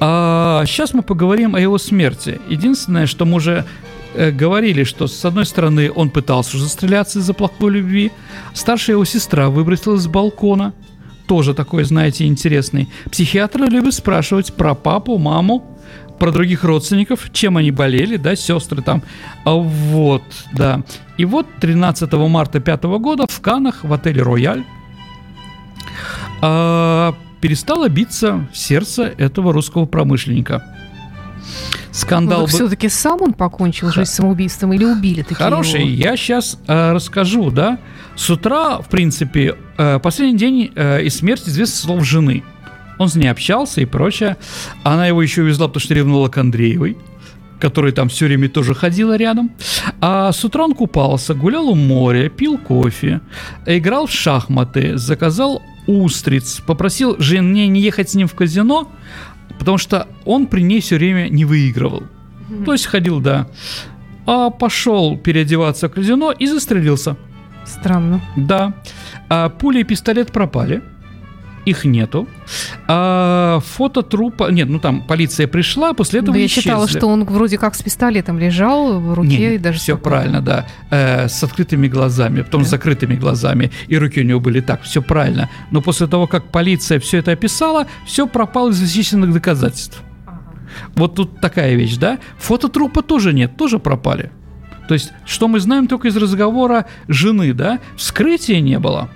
А 0.00 0.64
сейчас 0.66 0.94
мы 0.94 1.02
поговорим 1.02 1.54
о 1.54 1.60
его 1.60 1.78
смерти. 1.78 2.40
Единственное, 2.48 3.06
что 3.06 3.24
мы 3.24 3.36
уже 3.36 3.64
говорили, 4.14 4.84
что 4.84 5.06
с 5.06 5.24
одной 5.24 5.46
стороны 5.46 5.90
он 5.90 6.10
пытался 6.10 6.56
уже 6.56 6.68
из-за 7.18 7.34
плохой 7.34 7.72
любви, 7.72 8.12
старшая 8.52 8.96
его 8.96 9.04
сестра 9.04 9.48
выбросилась 9.48 10.02
с 10.02 10.06
балкона, 10.06 10.72
тоже 11.26 11.54
такой, 11.54 11.84
знаете, 11.84 12.26
интересный. 12.26 12.88
Психиатры 13.10 13.66
любят 13.66 13.94
спрашивать 13.94 14.54
про 14.54 14.74
папу, 14.74 15.18
маму, 15.18 15.64
про 16.18 16.30
других 16.30 16.64
родственников, 16.64 17.30
чем 17.32 17.56
они 17.56 17.70
болели, 17.70 18.16
да, 18.16 18.36
сестры 18.36 18.82
там. 18.82 19.02
А 19.44 19.54
вот, 19.54 20.22
да. 20.52 20.82
И 21.16 21.24
вот 21.24 21.46
13 21.60 22.12
марта 22.12 22.60
5 22.60 22.84
года 22.84 23.26
в 23.28 23.40
Канах 23.40 23.82
в 23.82 23.92
отеле 23.92 24.22
«Рояль» 24.22 24.64
а, 26.42 27.14
перестало 27.40 27.88
биться 27.88 28.48
сердце 28.52 29.12
этого 29.16 29.52
русского 29.52 29.86
промышленника– 29.86 30.62
скандал. 31.94 32.40
Ну, 32.40 32.46
все-таки 32.46 32.88
сам 32.88 33.22
он 33.22 33.32
покончил 33.32 33.90
жизнь 33.90 34.10
самоубийством 34.10 34.72
или 34.72 34.84
убили 34.84 35.22
такие 35.22 35.36
Хороший, 35.36 35.86
его? 35.86 36.10
я 36.10 36.16
сейчас 36.16 36.58
э, 36.66 36.92
расскажу, 36.92 37.50
да. 37.50 37.78
С 38.16 38.28
утра, 38.30 38.78
в 38.78 38.88
принципе, 38.88 39.56
э, 39.78 39.98
последний 40.00 40.38
день 40.38 40.72
э, 40.74 41.02
из 41.02 41.16
смерти 41.16 41.48
известно 41.48 41.76
слов 41.76 42.04
жены. 42.04 42.42
Он 42.98 43.08
с 43.08 43.14
ней 43.14 43.28
общался 43.28 43.80
и 43.80 43.84
прочее. 43.84 44.36
Она 44.82 45.06
его 45.06 45.22
еще 45.22 45.42
увезла, 45.42 45.68
потому 45.68 45.80
что 45.80 45.94
ревнула 45.94 46.28
к 46.28 46.38
Андреевой 46.38 46.96
который 47.60 47.92
там 47.92 48.10
все 48.10 48.26
время 48.26 48.50
тоже 48.50 48.74
ходила 48.74 49.16
рядом. 49.16 49.50
А 49.98 50.32
с 50.32 50.44
утра 50.44 50.64
он 50.64 50.74
купался, 50.74 51.32
гулял 51.32 51.66
у 51.68 51.74
моря, 51.74 52.28
пил 52.28 52.58
кофе, 52.58 53.22
играл 53.64 54.06
в 54.06 54.10
шахматы, 54.10 54.98
заказал 54.98 55.62
устриц, 55.86 56.60
попросил 56.60 57.16
жене 57.18 57.66
не 57.68 57.80
ехать 57.80 58.10
с 58.10 58.14
ним 58.14 58.28
в 58.28 58.34
казино, 58.34 58.90
Потому 59.64 59.78
что 59.78 60.08
он 60.26 60.46
при 60.46 60.60
ней 60.60 60.80
все 60.80 60.96
время 60.96 61.30
не 61.30 61.46
выигрывал. 61.46 62.02
Mm-hmm. 62.02 62.64
То 62.64 62.72
есть 62.72 62.86
ходил, 62.86 63.20
да. 63.20 63.46
А 64.26 64.50
пошел 64.50 65.16
переодеваться 65.16 65.88
в 65.88 65.92
казино 65.92 66.32
и 66.32 66.46
застрелился. 66.46 67.16
Странно. 67.64 68.20
Да. 68.36 68.74
А 69.30 69.48
пули 69.48 69.80
и 69.80 69.84
пистолет 69.84 70.32
пропали 70.32 70.82
их 71.64 71.84
нету. 71.84 72.28
А 72.88 73.60
фото 73.60 74.02
трупа... 74.02 74.50
Нет, 74.50 74.68
ну 74.68 74.78
там 74.78 75.02
полиция 75.02 75.46
пришла, 75.46 75.92
после 75.92 76.20
этого 76.20 76.34
Да 76.34 76.40
я 76.40 76.48
читала, 76.48 76.88
что 76.88 77.06
он 77.06 77.24
вроде 77.24 77.58
как 77.58 77.74
с 77.74 77.82
пистолетом 77.82 78.38
лежал 78.38 79.00
в 79.00 79.14
руке. 79.14 79.28
Не, 79.28 79.54
и 79.54 79.58
даже 79.58 79.78
все 79.78 79.96
правильно, 79.96 80.40
да. 80.40 80.66
Э, 80.90 81.28
с 81.28 81.42
открытыми 81.42 81.88
глазами, 81.88 82.42
потом 82.42 82.62
да. 82.62 82.68
с 82.68 82.70
закрытыми 82.70 83.14
глазами. 83.14 83.70
И 83.88 83.96
руки 83.96 84.20
у 84.20 84.24
него 84.24 84.40
были 84.40 84.60
так, 84.60 84.82
все 84.82 85.02
правильно. 85.02 85.50
Но 85.70 85.80
после 85.80 86.06
того, 86.06 86.26
как 86.26 86.50
полиция 86.50 87.00
все 87.00 87.18
это 87.18 87.32
описала, 87.32 87.86
все 88.06 88.26
пропало 88.26 88.70
из 88.70 88.80
вещественных 88.80 89.32
доказательств. 89.32 90.02
Ага. 90.26 90.42
Вот 90.94 91.14
тут 91.14 91.40
такая 91.40 91.74
вещь, 91.74 91.96
да? 91.96 92.18
Фото 92.38 92.68
трупа 92.68 93.02
тоже 93.02 93.32
нет, 93.32 93.56
тоже 93.56 93.78
пропали. 93.78 94.30
То 94.88 94.94
есть, 94.94 95.12
что 95.24 95.48
мы 95.48 95.60
знаем 95.60 95.86
только 95.86 96.08
из 96.08 96.16
разговора 96.16 96.86
жены, 97.08 97.54
да? 97.54 97.80
Вскрытия 97.96 98.60
не 98.60 98.78
было. 98.78 99.08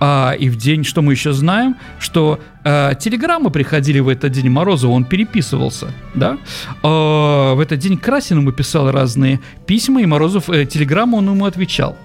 А, 0.00 0.32
и 0.32 0.48
в 0.48 0.56
день, 0.56 0.84
что 0.84 1.02
мы 1.02 1.12
еще 1.12 1.32
знаем, 1.32 1.76
что 1.98 2.40
а, 2.64 2.94
телеграммы 2.94 3.50
приходили 3.50 4.00
в 4.00 4.08
этот 4.08 4.32
день 4.32 4.48
Морозову, 4.48 4.94
он 4.94 5.04
переписывался, 5.04 5.92
да. 6.14 6.38
А, 6.82 7.54
в 7.54 7.60
этот 7.60 7.78
день 7.78 7.98
Красин 7.98 8.38
ему 8.38 8.52
писал 8.52 8.90
разные 8.90 9.40
письма, 9.66 10.02
и 10.02 10.06
Морозов 10.06 10.50
э, 10.50 10.66
телеграмму 10.66 11.18
он 11.18 11.30
ему 11.30 11.44
отвечал. 11.46 11.96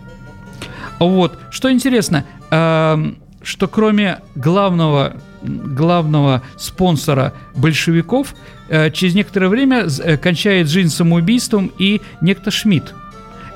Вот, 1.00 1.38
что 1.52 1.72
интересно, 1.72 2.26
а, 2.50 3.00
что 3.44 3.68
кроме 3.68 4.20
главного, 4.36 5.18
главного 5.42 6.42
спонсора 6.58 7.34
большевиков, 7.56 8.34
э, 8.70 8.90
через 8.92 9.14
некоторое 9.14 9.50
время 9.50 9.86
э, 9.86 10.18
кончает 10.18 10.70
жизнь 10.70 10.90
самоубийством 10.90 11.72
и 11.78 12.02
некто 12.22 12.52
Шмидт. 12.52 12.94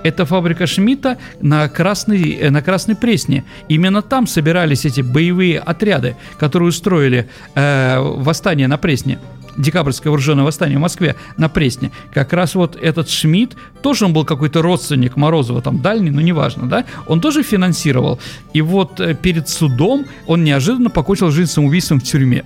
Это 0.08 0.26
фабрика 0.26 0.68
Шмидта 0.68 1.18
на 1.42 1.68
Красной, 1.68 2.32
э, 2.32 2.50
на 2.50 2.62
Красной 2.62 2.96
Пресне. 2.96 3.44
Именно 3.68 4.02
там 4.02 4.26
собирались 4.26 4.86
эти 4.86 5.02
боевые 5.02 5.60
отряды, 5.60 6.16
которые 6.40 6.70
устроили 6.70 7.28
э, 7.56 8.00
восстание 8.00 8.68
на 8.68 8.78
Пресне 8.78 9.20
декабрьское 9.58 10.12
вооруженное 10.12 10.46
восстание 10.46 10.78
в 10.78 10.82
Москве 10.82 11.16
на 11.36 11.50
Пресне, 11.50 11.92
как 12.14 12.32
раз 12.32 12.54
вот 12.54 12.78
этот 12.80 13.10
Шмидт, 13.10 13.58
тоже 13.82 14.06
он 14.06 14.14
был 14.14 14.24
какой-то 14.24 14.62
родственник 14.62 15.18
Морозова, 15.18 15.64
там 15.64 15.82
дальний, 15.82 16.12
но 16.12 16.22
неважно, 16.22 16.70
да, 16.70 16.86
он 17.08 17.22
тоже 17.22 17.42
финансировал. 17.42 18.20
И 18.54 18.62
вот 18.62 19.02
э, 19.02 19.14
перед 19.14 19.50
судом 19.50 20.06
он 20.28 20.44
неожиданно 20.44 20.90
покончил 20.90 21.32
жизнь 21.32 21.52
самоубийством 21.52 22.00
в 22.00 22.04
тюрьме. 22.04 22.46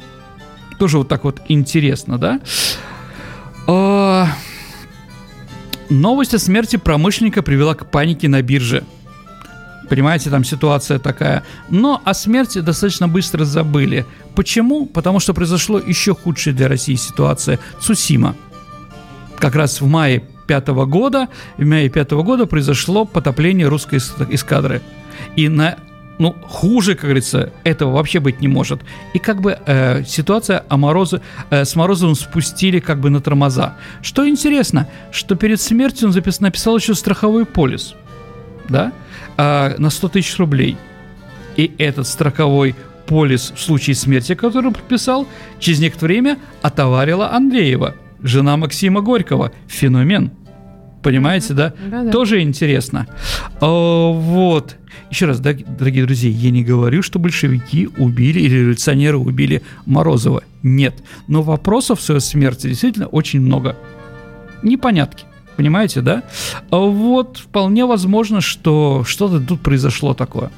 Тоже 0.80 0.98
вот 0.98 1.10
так 1.10 1.26
вот 1.26 1.42
интересно, 1.50 2.18
да. 2.18 2.40
А, 3.68 4.30
новость 5.92 6.34
о 6.34 6.40
смерти 6.40 6.78
промышленника 6.78 7.42
привела 7.44 7.76
к 7.76 7.90
панике 7.92 8.28
на 8.28 8.42
бирже. 8.42 8.84
Понимаете, 9.90 10.30
там 10.30 10.46
ситуация 10.46 11.00
такая. 11.00 11.44
Но 11.70 12.02
о 12.06 12.14
смерти 12.14 12.60
достаточно 12.60 13.10
быстро 13.10 13.44
забыли. 13.44 14.06
Почему? 14.36 14.86
Потому 14.86 15.20
что 15.20 15.34
произошло 15.34 15.80
еще 15.80 16.16
худшая 16.16 16.54
для 16.54 16.70
России 16.70 16.96
ситуация. 16.96 17.60
Цусима. 17.82 18.36
Как 19.38 19.54
раз 19.56 19.82
в 19.82 19.88
мае 19.88 20.24
пятого 20.48 20.86
года, 20.86 21.28
в 21.58 21.66
мае 21.66 21.90
пятого 21.90 22.24
года 22.24 22.46
произошло 22.46 23.04
потопление 23.06 23.68
русской 23.68 23.98
эскадры. 23.98 24.82
И 25.36 25.50
на 25.50 25.78
ну, 26.22 26.36
хуже, 26.48 26.94
как 26.94 27.06
говорится, 27.06 27.52
этого 27.64 27.94
вообще 27.94 28.20
быть 28.20 28.42
не 28.42 28.48
может. 28.48 28.82
И 29.16 29.20
как 29.20 29.42
бы 29.42 29.58
э, 29.66 30.04
ситуация 30.06 30.64
о 30.70 30.78
Морозе, 30.78 31.20
э, 31.50 31.66
с 31.66 31.76
Морозовым 31.76 32.14
спустили 32.14 32.80
как 32.80 33.00
бы 33.00 33.10
на 33.10 33.22
тормоза. 33.22 33.76
Что 34.04 34.30
интересно, 34.30 34.88
что 35.12 35.36
перед 35.36 35.60
смертью 35.60 36.10
он 36.10 36.14
запис, 36.14 36.40
написал 36.40 36.78
еще 36.78 36.94
страховой 36.94 37.48
полис, 37.48 37.96
да, 38.70 38.94
э, 39.36 39.76
на 39.80 39.90
100 39.90 40.10
тысяч 40.10 40.38
рублей. 40.38 40.78
И 41.58 41.72
этот 41.80 42.06
страховой 42.06 42.76
полис 43.08 43.52
в 43.56 43.60
случае 43.60 43.96
смерти, 43.96 44.36
который 44.36 44.68
он 44.68 44.74
подписал, 44.74 45.28
через 45.58 45.80
некоторое 45.80 46.14
время 46.14 46.38
отоварила 46.62 47.34
Андреева, 47.34 47.96
жена 48.22 48.58
Максима 48.58 49.02
Горького. 49.02 49.52
Феномен. 49.66 50.30
Понимаете, 51.02 51.54
да? 51.54 51.74
Да-да. 51.90 52.12
Тоже 52.12 52.42
интересно. 52.42 53.08
О, 53.60 54.14
вот. 54.14 54.78
Еще 55.10 55.26
раз, 55.26 55.40
дорогие 55.40 56.06
друзья, 56.06 56.30
я 56.30 56.52
не 56.52 56.64
говорю, 56.64 57.02
что 57.02 57.20
большевики 57.20 57.90
убили 57.98 58.40
или 58.40 58.56
революционеры 58.56 59.18
убили 59.18 59.62
Морозова. 59.86 60.44
Нет. 60.64 60.96
Но 61.28 61.42
вопросов 61.42 62.00
в 62.00 62.04
своей 62.04 62.22
смерти 62.22 62.68
действительно 62.68 63.08
очень 63.08 63.42
много. 63.42 63.76
Непонятки. 64.64 65.26
Понимаете, 65.62 66.02
да? 66.02 66.24
Вот 66.72 67.38
вполне 67.38 67.86
возможно, 67.86 68.42
что 68.42 69.04
что-то 69.06 69.40
тут 69.40 69.62
произошло 69.62 70.16
такое. 70.16 70.50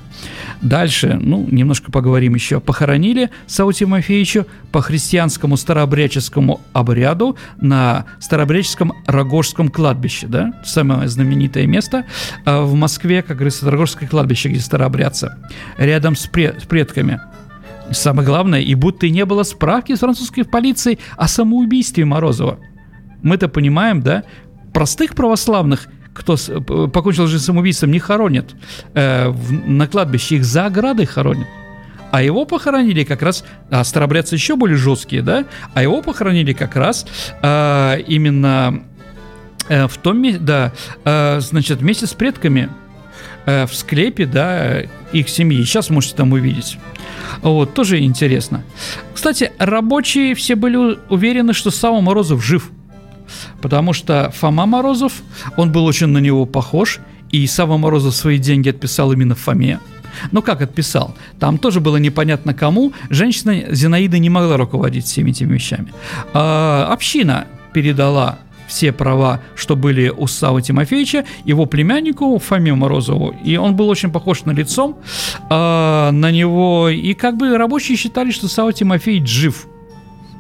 Дальше, 0.62 1.20
ну, 1.22 1.46
немножко 1.52 1.92
поговорим 1.92 2.36
еще. 2.36 2.62
Похоронили 2.62 3.30
Сау 3.46 3.74
Тимофеевича 3.74 4.46
по 4.72 4.82
христианскому 4.82 5.58
старообрядческому 5.58 6.62
обряду 6.72 7.36
на 7.60 8.06
старообрядческом 8.22 8.94
Рогожском 9.06 9.68
кладбище, 9.68 10.28
да, 10.28 10.54
самое 10.64 11.10
знаменитое 11.10 11.68
место 11.68 12.06
а, 12.46 12.62
в 12.62 12.74
Москве, 12.76 13.24
как 13.24 13.36
говорится, 13.36 13.70
Рогожское 13.70 14.08
кладбище, 14.08 14.48
где 14.48 14.62
старообрядцы, 14.62 15.34
рядом 15.78 16.16
с, 16.16 16.28
пред, 16.28 16.62
с 16.62 16.66
предками. 16.66 17.20
Самое 17.92 18.26
главное, 18.26 18.62
и 18.62 18.74
будто 18.74 19.06
и 19.06 19.12
не 19.12 19.26
было 19.26 19.44
справки 19.44 19.94
с 19.94 20.00
французской 20.00 20.46
полицией 20.46 21.00
о 21.18 21.28
самоубийстве 21.28 22.06
Морозова. 22.06 22.58
Мы-то 23.24 23.48
понимаем, 23.48 24.02
да, 24.02 24.24
простых 24.74 25.16
православных, 25.16 25.88
кто 26.14 26.36
покончил 26.88 27.28
жизнь 27.28 27.44
самоубийством, 27.44 27.92
не 27.92 28.00
хоронят 28.00 28.56
э, 28.94 29.30
в, 29.30 29.52
на 29.52 29.88
кладбище, 29.88 30.36
их 30.36 30.46
за 30.46 30.66
оградой 30.66 31.06
хоронят. 31.06 31.48
А 32.12 32.22
его 32.22 32.46
похоронили 32.46 33.04
как 33.04 33.24
раз, 33.24 33.44
а 33.72 33.84
старобрядцы 33.84 34.36
еще 34.36 34.56
более 34.56 34.78
жесткие, 34.78 35.24
да, 35.24 35.46
а 35.74 35.82
его 35.82 36.02
похоронили 36.04 36.54
как 36.54 36.76
раз 36.76 37.08
э, 37.42 38.02
именно 38.08 38.84
э, 39.68 39.88
в 39.88 39.98
том 39.98 40.22
месте, 40.22 40.40
да, 40.40 40.74
э, 41.04 41.40
значит, 41.40 41.80
вместе 41.80 42.06
с 42.06 42.14
предками 42.14 42.70
э, 43.48 43.66
в 43.66 43.74
склепе, 43.74 44.28
да, 44.28 44.82
их 45.12 45.30
семьи. 45.30 45.64
Сейчас 45.64 45.90
можете 45.90 46.16
там 46.16 46.34
увидеть. 46.34 46.78
Вот, 47.42 47.74
тоже 47.74 48.00
интересно. 48.00 48.64
Кстати, 49.16 49.52
рабочие 49.58 50.36
все 50.36 50.56
были 50.56 51.00
уверены, 51.10 51.54
что 51.54 51.72
Сава 51.72 52.00
Морозов 52.02 52.44
жив– 52.44 52.70
потому 53.62 53.94
что 53.94 54.32
Фома 54.36 54.66
Морозов, 54.66 55.14
он 55.58 55.72
был 55.72 55.86
очень 55.86 56.08
на 56.08 56.20
него 56.20 56.46
похож, 56.46 57.00
и 57.32 57.46
Сава 57.48 57.78
Морозов 57.78 58.16
свои 58.16 58.38
деньги 58.38 58.70
отписал 58.70 59.12
именно 59.12 59.36
Фоме. 59.36 59.80
Ну 60.32 60.42
как 60.42 60.62
отписал? 60.62 61.16
Там 61.40 61.58
тоже 61.58 61.80
было 61.80 61.98
непонятно 61.98 62.54
кому. 62.54 62.94
Женщина 63.10 63.74
Зинаида 63.74 64.20
не 64.20 64.30
могла 64.30 64.58
руководить 64.58 65.06
всеми 65.06 65.32
этими 65.32 65.54
вещами. 65.54 65.92
А, 66.34 66.88
община 66.92 67.48
передала 67.74 68.38
все 68.68 68.92
права, 68.92 69.42
что 69.56 69.76
были 69.76 70.10
у 70.10 70.28
Савы 70.28 70.62
Тимофеевича, 70.62 71.26
его 71.46 71.66
племяннику 71.66 72.40
Фоме 72.40 72.74
Морозову. 72.74 73.36
И 73.44 73.58
он 73.58 73.76
был 73.76 73.90
очень 73.90 74.12
похож 74.12 74.46
на 74.46 74.52
лицом 74.52 74.98
э, 75.50 76.10
на 76.12 76.32
него. 76.32 76.90
И 76.90 77.14
как 77.14 77.38
бы 77.38 77.58
рабочие 77.58 77.98
считали, 77.98 78.32
что 78.32 78.48
Сава 78.48 78.74
Тимофеевич 78.74 79.28
жив. 79.28 79.68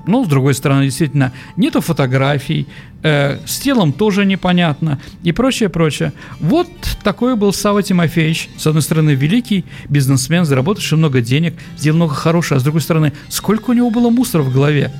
Ну, 0.05 0.25
с 0.25 0.27
другой 0.27 0.53
стороны, 0.53 0.85
действительно, 0.85 1.31
нету 1.55 1.81
фотографий, 1.81 2.67
э, 3.03 3.39
с 3.45 3.59
телом 3.59 3.93
тоже 3.93 4.25
непонятно 4.25 4.99
и 5.23 5.31
прочее, 5.31 5.69
прочее. 5.69 6.13
Вот 6.39 6.67
такой 7.03 7.35
был 7.35 7.53
Сава 7.53 7.81
Тимофеевич. 7.83 8.49
С 8.57 8.67
одной 8.67 8.81
стороны, 8.81 9.11
великий 9.11 9.65
бизнесмен, 9.87 10.45
заработавший 10.45 10.97
много 10.97 11.21
денег, 11.21 11.53
сделал 11.77 11.97
много 11.97 12.13
хорошего, 12.15 12.57
а 12.57 12.59
с 12.59 12.63
другой 12.63 12.81
стороны, 12.81 13.13
сколько 13.29 13.71
у 13.71 13.73
него 13.73 13.89
было 13.89 14.09
мусора 14.09 14.43
в 14.43 14.53
голове 14.53 14.91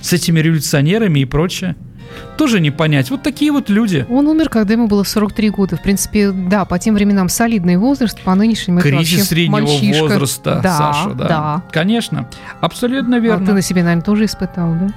с 0.00 0.12
этими 0.12 0.40
революционерами 0.40 1.20
и 1.20 1.24
прочее 1.24 1.76
тоже 2.36 2.60
не 2.60 2.70
понять. 2.70 3.10
Вот 3.10 3.22
такие 3.22 3.52
вот 3.52 3.68
люди. 3.68 4.06
Он 4.08 4.26
умер, 4.26 4.48
когда 4.48 4.74
ему 4.74 4.86
было 4.86 5.02
43 5.02 5.50
года. 5.50 5.76
В 5.76 5.82
принципе, 5.82 6.30
да, 6.30 6.64
по 6.64 6.78
тем 6.78 6.94
временам 6.94 7.28
солидный 7.28 7.76
возраст, 7.76 8.20
по 8.20 8.34
нынешним 8.34 8.78
это 8.78 8.88
Кризис 8.88 9.28
среднего 9.28 9.60
мальчишка. 9.60 10.02
возраста, 10.02 10.60
да, 10.62 10.76
Саша, 10.76 11.10
да. 11.10 11.28
да. 11.28 11.62
Конечно, 11.70 12.28
абсолютно 12.60 13.18
верно. 13.18 13.44
А 13.44 13.46
ты 13.46 13.52
на 13.52 13.62
себе, 13.62 13.82
наверное, 13.82 14.04
тоже 14.04 14.24
испытал, 14.24 14.74
да? 14.74 14.92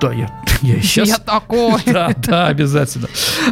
Да, 0.00 0.12
я, 0.12 0.28
я 0.62 0.80
сейчас... 0.80 1.08
Я 1.08 1.18
такой. 1.18 1.80
Да, 1.86 2.12
да, 2.16 2.46
обязательно. 2.48 3.08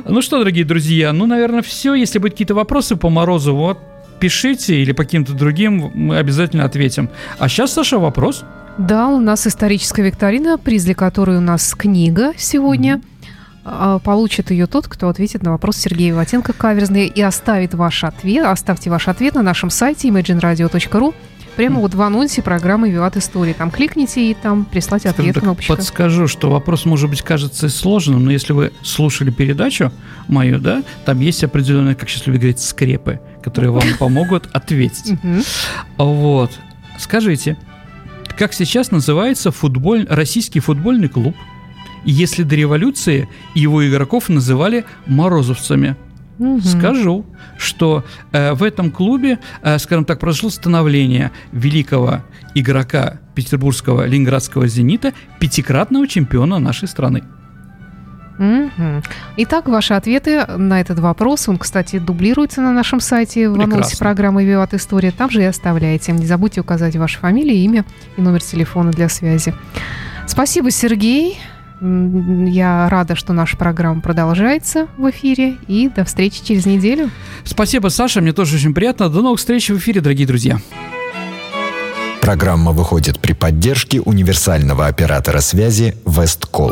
Ну 0.06 0.22
что, 0.22 0.38
дорогие 0.38 0.64
друзья, 0.64 1.12
ну, 1.12 1.26
наверное, 1.26 1.62
все. 1.62 1.94
Если 1.94 2.18
будут 2.18 2.34
какие-то 2.34 2.54
вопросы 2.54 2.96
по 2.96 3.08
Морозу, 3.10 3.54
вот, 3.54 3.78
пишите 4.20 4.76
или 4.76 4.92
по 4.92 5.04
каким-то 5.04 5.32
другим, 5.32 5.90
мы 5.94 6.16
обязательно 6.16 6.64
ответим. 6.64 7.10
А 7.38 7.48
сейчас, 7.48 7.72
Саша, 7.72 7.98
вопрос. 7.98 8.44
Да, 8.78 9.08
у 9.08 9.20
нас 9.20 9.46
историческая 9.46 10.02
викторина, 10.02 10.58
приз 10.58 10.84
для 10.84 10.94
которой 10.94 11.36
у 11.36 11.40
нас 11.40 11.74
книга 11.74 12.32
сегодня. 12.36 12.96
Mm-hmm. 12.96 14.00
Получит 14.00 14.50
ее 14.50 14.66
тот, 14.66 14.88
кто 14.88 15.08
ответит 15.08 15.44
на 15.44 15.52
вопрос 15.52 15.76
Сергея 15.76 16.14
Ватенко 16.14 16.52
каверзный 16.52 17.06
и 17.06 17.22
оставит 17.22 17.74
ваш 17.74 18.02
ответ, 18.02 18.44
оставьте 18.44 18.90
ваш 18.90 19.06
ответ 19.06 19.34
на 19.34 19.42
нашем 19.42 19.70
сайте 19.70 20.08
imagineradio.ru 20.08 21.14
прямо 21.56 21.80
вот 21.80 21.94
в 21.94 22.02
анонсе 22.02 22.42
программы 22.42 22.90
«Виват 22.90 23.16
Истории». 23.16 23.52
Там 23.52 23.70
кликните 23.70 24.30
и 24.30 24.34
там 24.34 24.64
прислать 24.64 25.06
ответ 25.06 25.34
так, 25.34 25.44
кнопочка. 25.44 25.76
Подскажу, 25.76 26.26
что 26.26 26.50
вопрос, 26.50 26.86
может 26.86 27.08
быть, 27.08 27.22
кажется 27.22 27.68
сложным, 27.68 28.24
но 28.24 28.32
если 28.32 28.52
вы 28.52 28.72
слушали 28.82 29.30
передачу 29.30 29.92
мою, 30.28 30.58
да, 30.58 30.82
там 31.04 31.20
есть 31.20 31.44
определенные, 31.44 31.94
как 31.94 32.08
сейчас 32.08 32.26
любят 32.26 32.40
говорить, 32.40 32.60
скрепы, 32.60 33.20
которые 33.44 33.70
вам 33.70 33.84
помогут 33.98 34.48
ответить. 34.52 35.14
Вот. 35.98 36.50
Скажите, 36.98 37.56
как 38.36 38.52
сейчас 38.52 38.90
называется 38.90 39.50
футболь, 39.50 40.06
российский 40.08 40.60
футбольный 40.60 41.08
клуб– 41.08 41.36
если 42.04 42.42
до 42.42 42.56
революции 42.56 43.28
его 43.54 43.86
игроков 43.88 44.28
называли 44.28 44.84
морозовцами. 45.06 45.96
Угу. 46.38 46.60
Скажу, 46.62 47.26
что 47.58 48.04
э, 48.32 48.54
в 48.54 48.62
этом 48.62 48.90
клубе, 48.90 49.38
э, 49.62 49.78
скажем 49.78 50.04
так, 50.04 50.18
произошло 50.18 50.50
становление 50.50 51.30
великого 51.52 52.22
игрока 52.54 53.20
петербургского 53.34 54.06
ленинградского 54.06 54.66
«Зенита», 54.66 55.12
пятикратного 55.38 56.08
чемпиона 56.08 56.58
нашей 56.58 56.88
страны. 56.88 57.22
Угу. 58.42 59.02
Итак, 59.36 59.68
ваши 59.68 59.94
ответы 59.94 60.44
на 60.46 60.80
этот 60.80 60.98
вопрос, 60.98 61.48
он, 61.48 61.58
кстати, 61.58 61.98
дублируется 61.98 62.60
на 62.60 62.72
нашем 62.72 62.98
сайте 62.98 63.48
в 63.48 63.52
Прекрасно. 63.52 63.76
анонсе 63.76 63.96
программы 63.96 64.44
«Виват 64.44 64.74
История». 64.74 65.12
Там 65.12 65.30
же 65.30 65.42
и 65.42 65.44
оставляйте. 65.44 66.10
Не 66.10 66.26
забудьте 66.26 66.60
указать 66.60 66.96
вашу 66.96 67.20
фамилию, 67.20 67.56
имя 67.56 67.84
и 68.16 68.20
номер 68.20 68.42
телефона 68.42 68.90
для 68.90 69.08
связи. 69.08 69.54
Спасибо, 70.26 70.70
Сергей. 70.70 71.38
Я 71.80 72.88
рада, 72.88 73.14
что 73.16 73.32
наша 73.32 73.56
программа 73.56 74.00
продолжается 74.00 74.86
в 74.96 75.08
эфире. 75.10 75.56
И 75.68 75.88
до 75.88 76.04
встречи 76.04 76.44
через 76.44 76.66
неделю. 76.66 77.10
Спасибо, 77.44 77.88
Саша. 77.88 78.20
Мне 78.20 78.32
тоже 78.32 78.56
очень 78.56 78.74
приятно. 78.74 79.08
До 79.08 79.22
новых 79.22 79.38
встреч 79.38 79.70
в 79.70 79.78
эфире, 79.78 80.00
дорогие 80.00 80.26
друзья. 80.26 80.58
Программа 82.20 82.70
выходит 82.70 83.18
при 83.18 83.32
поддержке 83.32 84.00
универсального 84.00 84.86
оператора 84.86 85.40
связи 85.40 85.96
Весткол. 86.06 86.70